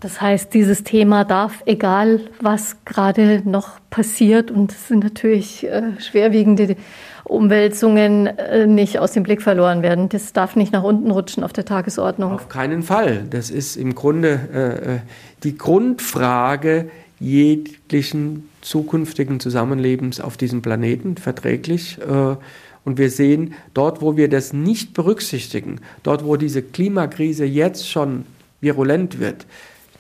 Das 0.01 0.21
heißt, 0.21 0.55
dieses 0.55 0.83
Thema 0.83 1.25
darf, 1.25 1.63
egal 1.67 2.21
was 2.41 2.77
gerade 2.87 3.43
noch 3.45 3.79
passiert, 3.91 4.51
und 4.51 4.73
es 4.73 4.89
sind 4.89 5.05
natürlich 5.05 5.67
äh, 5.67 6.01
schwerwiegende 6.01 6.77
Umwälzungen, 7.25 8.27
äh, 8.27 8.67
nicht 8.67 8.99
aus 8.99 9.13
dem 9.13 9.23
Blick 9.23 9.43
verloren 9.43 9.83
werden. 9.83 10.09
Das 10.09 10.33
darf 10.33 10.57
nicht 10.57 10.73
nach 10.73 10.83
unten 10.83 11.11
rutschen 11.11 11.45
auf 11.45 11.53
der 11.53 11.67
Tagesordnung. 11.67 12.33
Auf 12.33 12.49
keinen 12.49 12.83
Fall. 12.83 13.25
Das 13.29 13.51
ist 13.51 13.77
im 13.77 13.95
Grunde 13.95 14.41
äh, 14.53 14.95
äh 14.95 14.99
die 15.43 15.57
Grundfrage 15.57 16.91
jeglichen 17.19 18.51
zukünftigen 18.61 19.41
Zusammenlebens 19.41 20.21
auf 20.21 20.37
diesem 20.37 20.61
Planeten, 20.61 21.17
verträglich. 21.17 21.99
Äh, 21.99 22.37
und 22.85 22.99
wir 22.99 23.11
sehen, 23.11 23.55
dort, 23.75 24.01
wo 24.01 24.17
wir 24.17 24.29
das 24.29 24.53
nicht 24.53 24.95
berücksichtigen, 24.95 25.81
dort, 26.03 26.25
wo 26.25 26.37
diese 26.37 26.63
Klimakrise 26.63 27.45
jetzt 27.45 27.89
schon 27.89 28.25
virulent 28.61 29.21
wird, 29.21 29.47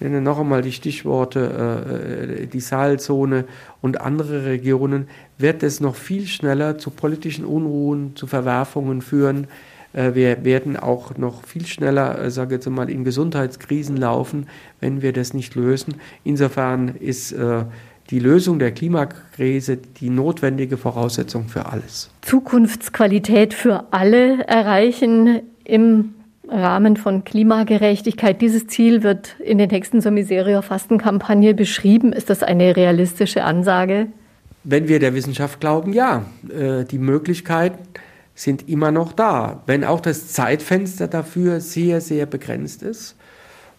ich 0.00 0.06
nenne 0.06 0.22
noch 0.22 0.40
einmal 0.40 0.62
die 0.62 0.72
Stichworte, 0.72 2.40
äh, 2.40 2.46
die 2.46 2.60
Sahelzone 2.60 3.44
und 3.82 4.00
andere 4.00 4.46
Regionen, 4.46 5.08
wird 5.36 5.62
es 5.62 5.80
noch 5.80 5.94
viel 5.94 6.26
schneller 6.26 6.78
zu 6.78 6.90
politischen 6.90 7.44
Unruhen, 7.44 8.16
zu 8.16 8.26
Verwerfungen 8.26 9.02
führen. 9.02 9.46
Äh, 9.92 10.14
wir 10.14 10.42
werden 10.42 10.78
auch 10.78 11.18
noch 11.18 11.44
viel 11.44 11.66
schneller, 11.66 12.18
äh, 12.18 12.30
sage 12.30 12.54
jetzt 12.54 12.68
mal, 12.68 12.88
in 12.88 13.04
Gesundheitskrisen 13.04 13.98
laufen, 13.98 14.46
wenn 14.80 15.02
wir 15.02 15.12
das 15.12 15.34
nicht 15.34 15.54
lösen. 15.54 15.96
Insofern 16.24 16.88
ist 16.88 17.32
äh, 17.32 17.64
die 18.08 18.20
Lösung 18.20 18.58
der 18.58 18.72
Klimakrise 18.72 19.76
die 19.76 20.08
notwendige 20.08 20.78
Voraussetzung 20.78 21.48
für 21.48 21.66
alles. 21.66 22.10
Zukunftsqualität 22.22 23.52
für 23.52 23.84
alle 23.92 24.44
erreichen 24.44 25.42
im 25.64 26.14
Rahmen 26.50 26.96
von 26.96 27.24
Klimagerechtigkeit. 27.24 28.40
Dieses 28.42 28.66
Ziel 28.66 29.02
wird 29.02 29.36
in 29.40 29.58
den 29.58 29.68
Texten 29.68 30.02
zur 30.02 30.10
Miseria-Fastenkampagne 30.10 31.54
beschrieben. 31.54 32.12
Ist 32.12 32.30
das 32.30 32.42
eine 32.42 32.76
realistische 32.76 33.44
Ansage? 33.44 34.08
Wenn 34.64 34.88
wir 34.88 34.98
der 34.98 35.14
Wissenschaft 35.14 35.60
glauben, 35.60 35.92
ja. 35.92 36.24
Äh, 36.48 36.84
die 36.84 36.98
Möglichkeiten 36.98 37.78
sind 38.34 38.68
immer 38.68 38.90
noch 38.90 39.12
da, 39.12 39.62
wenn 39.66 39.84
auch 39.84 40.00
das 40.00 40.28
Zeitfenster 40.28 41.08
dafür 41.08 41.60
sehr, 41.60 42.00
sehr 42.00 42.26
begrenzt 42.26 42.82
ist. 42.82 43.16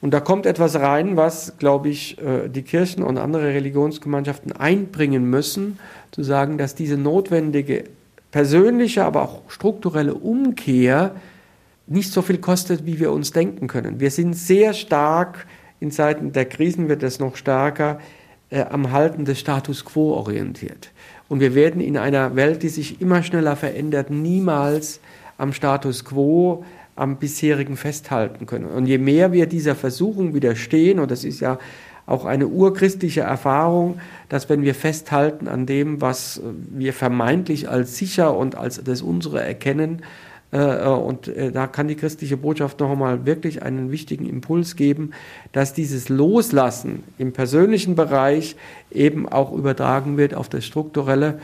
Und 0.01 0.13
da 0.13 0.19
kommt 0.19 0.47
etwas 0.47 0.79
rein, 0.79 1.15
was, 1.15 1.57
glaube 1.59 1.89
ich, 1.89 2.17
äh, 2.19 2.47
die 2.47 2.63
Kirchen 2.63 3.03
und 3.03 3.17
andere 3.17 3.47
Religionsgemeinschaften 3.49 4.51
einbringen 4.51 5.29
müssen, 5.29 5.77
zu 6.11 6.23
sagen, 6.23 6.57
dass 6.57 6.73
diese 6.73 6.97
notwendige 6.97 7.83
persönliche, 8.31 9.03
aber 9.03 9.21
auch 9.21 9.41
strukturelle 9.49 10.15
Umkehr 10.15 11.15
nicht 11.91 12.11
so 12.11 12.21
viel 12.21 12.37
kostet, 12.37 12.85
wie 12.85 12.99
wir 12.99 13.11
uns 13.11 13.31
denken 13.31 13.67
können. 13.67 13.99
Wir 13.99 14.11
sind 14.11 14.33
sehr 14.33 14.73
stark, 14.73 15.45
in 15.79 15.91
Zeiten 15.91 16.31
der 16.31 16.45
Krisen 16.45 16.87
wird 16.89 17.03
es 17.03 17.19
noch 17.19 17.35
stärker, 17.35 17.99
äh, 18.49 18.61
am 18.61 18.91
Halten 18.91 19.25
des 19.25 19.39
Status 19.39 19.83
quo 19.85 20.13
orientiert. 20.13 20.91
Und 21.27 21.39
wir 21.39 21.55
werden 21.55 21.81
in 21.81 21.97
einer 21.97 22.35
Welt, 22.35 22.63
die 22.63 22.69
sich 22.69 23.01
immer 23.01 23.23
schneller 23.23 23.55
verändert, 23.55 24.09
niemals 24.09 24.99
am 25.37 25.53
Status 25.53 26.05
quo, 26.05 26.63
am 26.95 27.17
bisherigen 27.17 27.77
festhalten 27.77 28.45
können. 28.45 28.65
Und 28.65 28.85
je 28.85 28.97
mehr 28.97 29.31
wir 29.31 29.45
dieser 29.45 29.75
Versuchung 29.75 30.33
widerstehen, 30.33 30.99
und 30.99 31.09
das 31.09 31.23
ist 31.23 31.39
ja 31.39 31.57
auch 32.05 32.25
eine 32.25 32.47
urchristliche 32.47 33.21
Erfahrung, 33.21 33.99
dass 34.29 34.49
wenn 34.49 34.63
wir 34.63 34.75
festhalten 34.75 35.47
an 35.47 35.65
dem, 35.65 36.01
was 36.01 36.41
wir 36.69 36.93
vermeintlich 36.93 37.69
als 37.69 37.97
sicher 37.97 38.35
und 38.35 38.55
als 38.55 38.83
das 38.83 39.01
unsere 39.01 39.41
erkennen, 39.41 40.01
und 40.57 41.29
äh, 41.29 41.51
da 41.51 41.67
kann 41.67 41.87
die 41.87 41.95
christliche 41.95 42.35
Botschaft 42.35 42.79
noch 42.81 42.91
einmal 42.91 43.25
wirklich 43.25 43.63
einen 43.63 43.91
wichtigen 43.91 44.25
Impuls 44.27 44.75
geben, 44.75 45.11
dass 45.53 45.73
dieses 45.73 46.09
Loslassen 46.09 47.03
im 47.17 47.31
persönlichen 47.31 47.95
Bereich 47.95 48.57
eben 48.91 49.29
auch 49.29 49.53
übertragen 49.53 50.17
wird 50.17 50.33
auf 50.33 50.49
das 50.49 50.65
Strukturelle. 50.65 51.39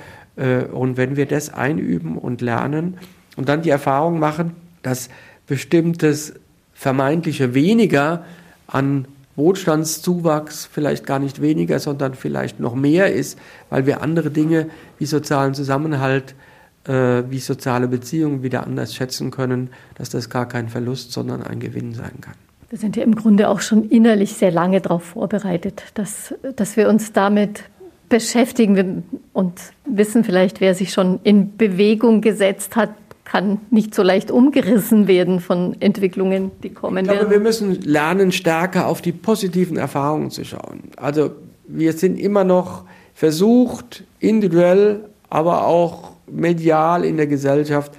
Und 0.71 0.97
wenn 0.97 1.15
wir 1.15 1.25
das 1.25 1.51
einüben 1.51 2.15
und 2.15 2.41
lernen 2.41 2.97
und 3.37 3.49
dann 3.49 3.63
die 3.63 3.71
Erfahrung 3.71 4.19
machen, 4.19 4.51
dass 4.83 5.09
bestimmtes 5.47 6.33
vermeintliche 6.75 7.55
weniger 7.55 8.23
an 8.67 9.07
Wohlstandszuwachs 9.37 10.67
vielleicht 10.71 11.05
gar 11.05 11.19
nicht 11.19 11.41
weniger, 11.41 11.79
sondern 11.79 12.15
vielleicht 12.15 12.59
noch 12.59 12.75
mehr 12.75 13.13
ist, 13.13 13.39
weil 13.69 13.85
wir 13.85 14.01
andere 14.01 14.31
Dinge 14.31 14.69
wie 14.99 15.05
sozialen 15.05 15.53
Zusammenhalt, 15.53 16.31
äh, 16.31 16.46
wie 16.87 17.39
soziale 17.39 17.87
Beziehungen 17.87 18.43
wieder 18.43 18.65
anders 18.65 18.95
schätzen 18.95 19.31
können, 19.31 19.69
dass 19.95 20.09
das 20.09 20.29
gar 20.29 20.47
kein 20.47 20.69
Verlust, 20.69 21.11
sondern 21.11 21.43
ein 21.43 21.59
Gewinn 21.59 21.93
sein 21.93 22.21
kann. 22.21 22.35
Wir 22.69 22.77
sind 22.77 22.97
ja 22.97 23.03
im 23.03 23.15
Grunde 23.15 23.49
auch 23.49 23.61
schon 23.61 23.89
innerlich 23.89 24.33
sehr 24.33 24.51
lange 24.51 24.81
darauf 24.81 25.03
vorbereitet, 25.03 25.83
dass, 25.93 26.33
dass 26.55 26.75
wir 26.75 26.89
uns 26.89 27.13
damit 27.13 27.63
beschäftigen 28.09 29.03
und 29.33 29.53
wissen 29.85 30.23
vielleicht, 30.23 30.61
wer 30.61 30.75
sich 30.75 30.91
schon 30.91 31.19
in 31.23 31.55
Bewegung 31.57 32.21
gesetzt 32.21 32.75
hat, 32.75 32.89
kann 33.25 33.59
nicht 33.71 33.93
so 33.93 34.03
leicht 34.03 34.31
umgerissen 34.31 35.07
werden 35.07 35.41
von 35.41 35.75
Entwicklungen, 35.81 36.51
die 36.63 36.69
kommen 36.69 36.99
ich 36.99 37.03
glaube, 37.03 37.19
werden. 37.19 37.31
Wir 37.31 37.39
müssen 37.39 37.81
lernen, 37.81 38.31
stärker 38.31 38.87
auf 38.87 39.01
die 39.01 39.11
positiven 39.11 39.75
Erfahrungen 39.75 40.31
zu 40.31 40.45
schauen. 40.45 40.83
Also 40.95 41.31
wir 41.67 41.91
sind 41.91 42.17
immer 42.17 42.45
noch 42.45 42.85
versucht, 43.13 44.05
individuell, 44.19 45.01
aber 45.29 45.67
auch 45.67 46.13
medial 46.31 47.05
in 47.05 47.17
der 47.17 47.27
Gesellschaft, 47.27 47.91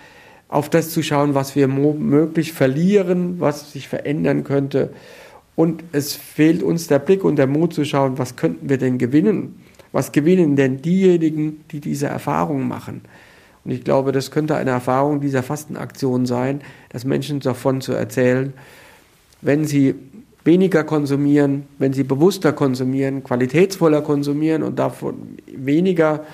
auf 0.48 0.70
das 0.70 0.90
zu 0.90 1.02
schauen, 1.02 1.34
was 1.34 1.56
wir 1.56 1.68
möglich 1.68 2.52
verlieren, 2.52 3.40
was 3.40 3.72
sich 3.72 3.88
verändern 3.88 4.44
könnte. 4.44 4.90
Und 5.56 5.84
es 5.92 6.14
fehlt 6.14 6.62
uns 6.62 6.86
der 6.86 7.00
Blick 7.00 7.24
und 7.24 7.36
der 7.36 7.46
Mut 7.46 7.74
zu 7.74 7.84
schauen, 7.84 8.16
was 8.16 8.36
könnten 8.36 8.68
wir 8.68 8.78
denn 8.78 8.96
gewinnen? 8.96 9.60
Was 9.92 10.12
gewinnen 10.12 10.56
denn 10.56 10.80
diejenigen, 10.80 11.64
die 11.70 11.80
diese 11.80 12.06
Erfahrungen 12.06 12.68
machen? 12.68 13.02
Und 13.64 13.72
ich 13.72 13.84
glaube, 13.84 14.12
das 14.12 14.30
könnte 14.30 14.56
eine 14.56 14.70
Erfahrung 14.70 15.20
dieser 15.20 15.42
Fastenaktion 15.42 16.26
sein, 16.26 16.62
dass 16.90 17.04
Menschen 17.04 17.40
davon 17.40 17.80
zu 17.80 17.92
erzählen, 17.92 18.52
wenn 19.42 19.64
sie 19.64 19.94
weniger 20.44 20.84
konsumieren, 20.84 21.64
wenn 21.78 21.92
sie 21.92 22.04
bewusster 22.04 22.52
konsumieren, 22.52 23.22
qualitätsvoller 23.22 24.00
konsumieren 24.00 24.62
und 24.62 24.78
davon 24.78 25.36
weniger, 25.46 26.24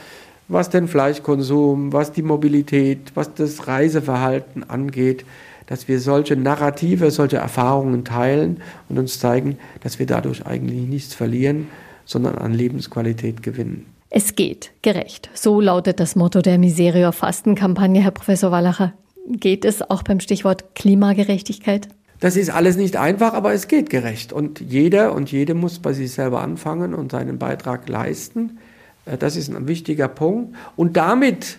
was 0.49 0.71
den 0.71 0.89
Fleischkonsum, 0.89 1.93
was 1.93 2.13
die 2.13 2.23
Mobilität, 2.23 3.13
was 3.15 3.33
das 3.35 3.67
Reiseverhalten 3.67 4.69
angeht, 4.69 5.25
dass 5.67 5.89
wir 5.89 6.01
solche 6.01 6.37
Narrative, 6.37 7.11
solche 7.11 7.39
Erfahrungen 7.39 8.05
teilen 8.05 8.61
und 8.89 8.99
uns 8.99 9.19
zeigen, 9.19 9.59
dass 9.83 9.99
wir 9.99 10.07
dadurch 10.07 10.47
eigentlich 10.47 10.87
nichts 10.87 11.15
verlieren, 11.15 11.69
sondern 12.05 12.37
an 12.37 12.53
Lebensqualität 12.53 13.43
gewinnen. 13.43 13.87
Es 14.11 14.37
geht 14.37 14.71
gerecht. 14.83 15.31
So 15.35 15.61
lautet 15.61 15.99
das 15.99 16.15
Motto 16.15 16.41
der 16.41 16.59
Miserior 16.59 17.13
Fastenkampagne, 17.13 18.03
Herr 18.03 18.11
Professor 18.11 18.53
Wallacher. 18.53 18.93
Geht 19.27 19.65
es 19.65 19.83
auch 19.91 20.03
beim 20.03 20.21
Stichwort 20.21 20.75
Klimagerechtigkeit? 20.75 21.89
Das 22.21 22.37
ist 22.37 22.51
alles 22.51 22.77
nicht 22.77 22.97
einfach, 22.97 23.35
aber 23.35 23.55
es 23.55 23.69
geht 23.69 23.91
gerecht. 23.91 24.33
Und 24.33 24.61
jeder 24.61 25.15
und 25.15 25.33
jede 25.33 25.55
muss 25.55 25.79
bei 25.79 25.93
sich 25.93 26.13
selber 26.13 26.43
anfangen 26.43 26.95
und 26.95 27.11
seinen 27.11 27.39
Beitrag 27.39 27.89
leisten. 27.89 28.59
Äh, 29.07 29.19
das 29.19 29.37
ist 29.37 29.55
ein 29.55 29.69
wichtiger 29.69 30.09
Punkt. 30.09 30.55
Und 30.77 30.97
damit 30.97 31.59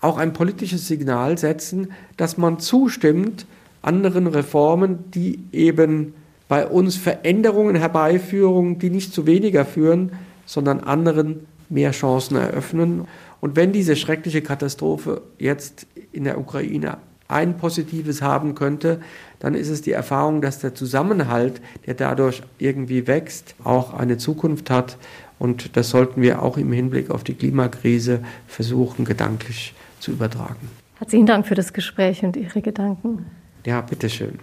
auch 0.00 0.18
ein 0.18 0.32
politisches 0.32 0.86
Signal 0.86 1.38
setzen, 1.38 1.92
dass 2.16 2.36
man 2.36 2.58
zustimmt 2.58 3.46
anderen 3.82 4.26
Reformen, 4.26 5.10
die 5.10 5.40
eben 5.52 6.14
bei 6.48 6.66
uns 6.66 6.96
Veränderungen 6.96 7.76
herbeiführen, 7.76 8.78
die 8.78 8.90
nicht 8.90 9.14
zu 9.14 9.26
weniger 9.26 9.64
führen, 9.64 10.12
sondern 10.46 10.80
anderen 10.80 11.46
mehr 11.68 11.92
Chancen 11.92 12.36
eröffnen. 12.36 13.06
Und 13.40 13.56
wenn 13.56 13.72
diese 13.72 13.96
schreckliche 13.96 14.42
Katastrophe 14.42 15.22
jetzt 15.38 15.86
in 16.12 16.24
der 16.24 16.38
Ukraine 16.38 16.98
ein 17.28 17.56
Positives 17.56 18.22
haben 18.22 18.54
könnte, 18.54 19.00
dann 19.38 19.54
ist 19.54 19.68
es 19.68 19.82
die 19.82 19.92
Erfahrung, 19.92 20.40
dass 20.40 20.60
der 20.60 20.74
Zusammenhalt, 20.74 21.60
der 21.86 21.94
dadurch 21.94 22.42
irgendwie 22.58 23.06
wächst, 23.06 23.54
auch 23.64 23.94
eine 23.94 24.18
Zukunft 24.18 24.70
hat. 24.70 24.98
Und 25.44 25.76
das 25.76 25.90
sollten 25.90 26.22
wir 26.22 26.42
auch 26.42 26.56
im 26.56 26.72
Hinblick 26.72 27.10
auf 27.10 27.22
die 27.22 27.34
Klimakrise 27.34 28.20
versuchen, 28.46 29.04
gedanklich 29.04 29.74
zu 30.00 30.12
übertragen. 30.12 30.70
Herzlichen 30.96 31.26
Dank 31.26 31.46
für 31.46 31.54
das 31.54 31.74
Gespräch 31.74 32.24
und 32.24 32.34
Ihre 32.34 32.62
Gedanken. 32.62 33.26
Ja, 33.66 33.82
bitteschön. 33.82 34.38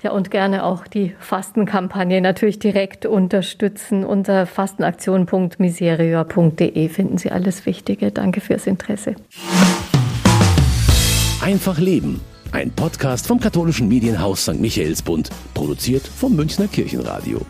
Ja, 0.00 0.12
und 0.12 0.30
gerne 0.30 0.62
auch 0.62 0.86
die 0.86 1.16
Fastenkampagne 1.18 2.20
natürlich 2.20 2.60
direkt 2.60 3.04
unterstützen. 3.04 4.04
Unter 4.04 4.46
fastenaktion.miserior.de 4.46 6.88
finden 6.88 7.18
Sie 7.18 7.32
alles 7.32 7.66
Wichtige. 7.66 8.12
Danke 8.12 8.40
fürs 8.40 8.68
Interesse. 8.68 9.16
Einfach 11.42 11.80
Leben. 11.80 12.20
Ein 12.52 12.70
Podcast 12.70 13.26
vom 13.26 13.40
katholischen 13.40 13.88
Medienhaus 13.88 14.42
St. 14.42 14.60
Michaelsbund, 14.60 15.30
produziert 15.52 16.06
vom 16.06 16.36
Münchner 16.36 16.68
Kirchenradio. 16.68 17.40